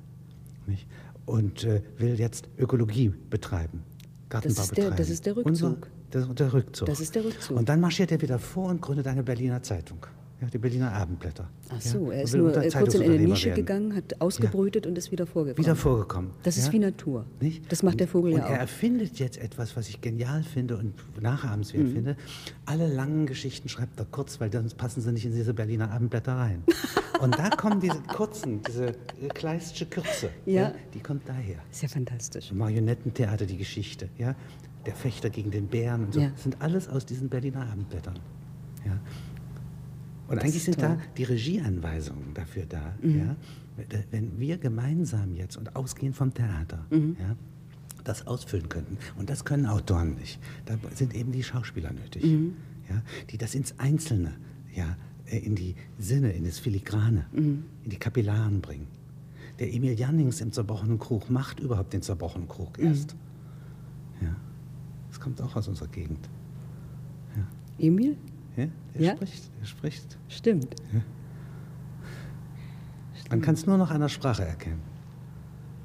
[0.68, 0.88] Nicht?
[1.26, 3.84] Und äh, will jetzt Ökologie betreiben.
[4.30, 4.98] Gartenbau das ist der, betreiben.
[4.98, 5.52] Das ist der Rückzug.
[5.52, 5.78] Unser,
[6.14, 6.88] der, der Rückzug.
[6.88, 7.58] Das ist der Rückzug.
[7.58, 10.06] Und dann marschiert er wieder vor und gründet eine Berliner Zeitung.
[10.44, 11.48] Ja, die Berliner Abendblätter.
[11.70, 13.56] Ach so, er ist nur kurz in eine Nische werden.
[13.56, 15.66] gegangen, hat ausgebrütet und ist wieder vorgekommen.
[15.66, 16.32] Wieder vorgekommen.
[16.44, 17.26] Das ist wie Natur.
[17.40, 17.72] Nicht?
[17.72, 18.50] Das macht der Vogel und, ja auch.
[18.50, 21.94] Und er erfindet jetzt etwas, was ich genial finde und nachahmenswert mhm.
[21.94, 22.18] finde.
[22.66, 26.34] Alle langen Geschichten schreibt er kurz, weil sonst passen sie nicht in diese Berliner Abendblätter
[26.34, 26.64] rein.
[27.22, 28.96] und da kommen diese kurzen, diese
[29.34, 30.30] kleistische Kürze.
[30.46, 30.74] Ja.
[30.94, 31.60] die kommt daher.
[31.72, 32.52] Ist ja fantastisch.
[32.52, 34.10] Marionettentheater, die Geschichte.
[34.18, 34.36] Ja?
[34.86, 36.20] Der Fechter gegen den Bären und so.
[36.20, 38.20] Das sind alles aus diesen Berliner Abendblättern.
[38.86, 39.00] Ja?
[40.34, 40.98] Und das eigentlich sind toll.
[40.98, 42.96] da die Regieanweisungen dafür da.
[43.02, 43.20] Mhm.
[43.20, 43.36] Ja?
[44.12, 47.16] Wenn wir gemeinsam jetzt und ausgehend vom Theater mhm.
[47.20, 47.36] ja,
[48.04, 52.56] das ausfüllen könnten, und das können Autoren nicht, da sind eben die Schauspieler nötig, mhm.
[52.90, 54.34] ja, die das ins Einzelne,
[54.76, 57.66] ja, äh, in die Sinne, in das Filigrane, mhm.
[57.84, 58.88] in die Kapillaren bringen.
[59.60, 62.88] Der Emil Jannings im zerbrochenen Krug macht überhaupt den zerbrochenen Krug mhm.
[62.88, 63.16] erst.
[64.20, 64.36] Ja.
[65.10, 66.28] Das kommt auch aus unserer Gegend.
[67.36, 67.48] Ja.
[67.86, 68.18] Emil?
[68.56, 69.16] Ja, der ja?
[69.16, 69.52] spricht.
[69.62, 70.18] Der spricht.
[70.28, 70.76] Stimmt.
[70.94, 71.02] Ja.
[73.30, 74.82] Man kann es nur noch an der Sprache erkennen.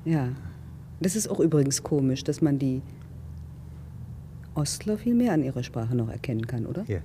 [0.05, 0.29] Ja.
[1.01, 2.83] Das ist auch übrigens komisch, dass man die
[4.55, 6.85] Ostler viel mehr an ihrer Sprache noch erkennen kann, oder?
[6.89, 7.01] Ja.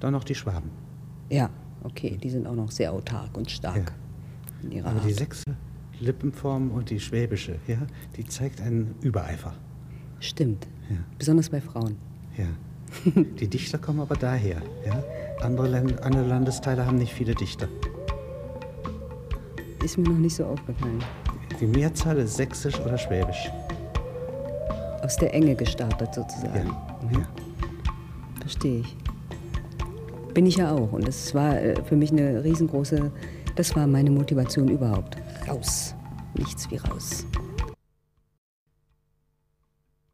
[0.00, 0.70] Dann noch die Schwaben.
[1.30, 1.50] Ja,
[1.82, 4.62] okay, die sind auch noch sehr autark und stark ja.
[4.62, 5.08] in ihrer Aber Art.
[5.08, 5.56] die sechste
[6.00, 7.78] Lippenform und die schwäbische, ja,
[8.16, 9.54] die zeigt einen Übereifer.
[10.20, 10.66] Stimmt.
[10.90, 10.96] Ja.
[11.18, 11.96] Besonders bei Frauen.
[12.36, 12.46] Ja.
[13.04, 14.62] Die Dichter kommen aber daher.
[14.86, 15.02] Ja?
[15.40, 17.68] Andere, Länd andere Landesteile haben nicht viele Dichter.
[19.84, 21.02] Ist mir noch nicht so aufgefallen.
[21.60, 23.50] Die Mehrzahl ist sächsisch oder schwäbisch.
[25.02, 26.68] Aus der Enge gestartet sozusagen.
[27.12, 27.18] Ja.
[27.18, 27.28] Ja.
[28.40, 28.96] Verstehe ich.
[30.34, 30.92] Bin ich ja auch.
[30.92, 33.10] Und das war äh, für mich eine riesengroße,
[33.56, 35.16] das war meine Motivation überhaupt.
[35.48, 35.94] Raus.
[36.34, 37.26] Nichts wie raus.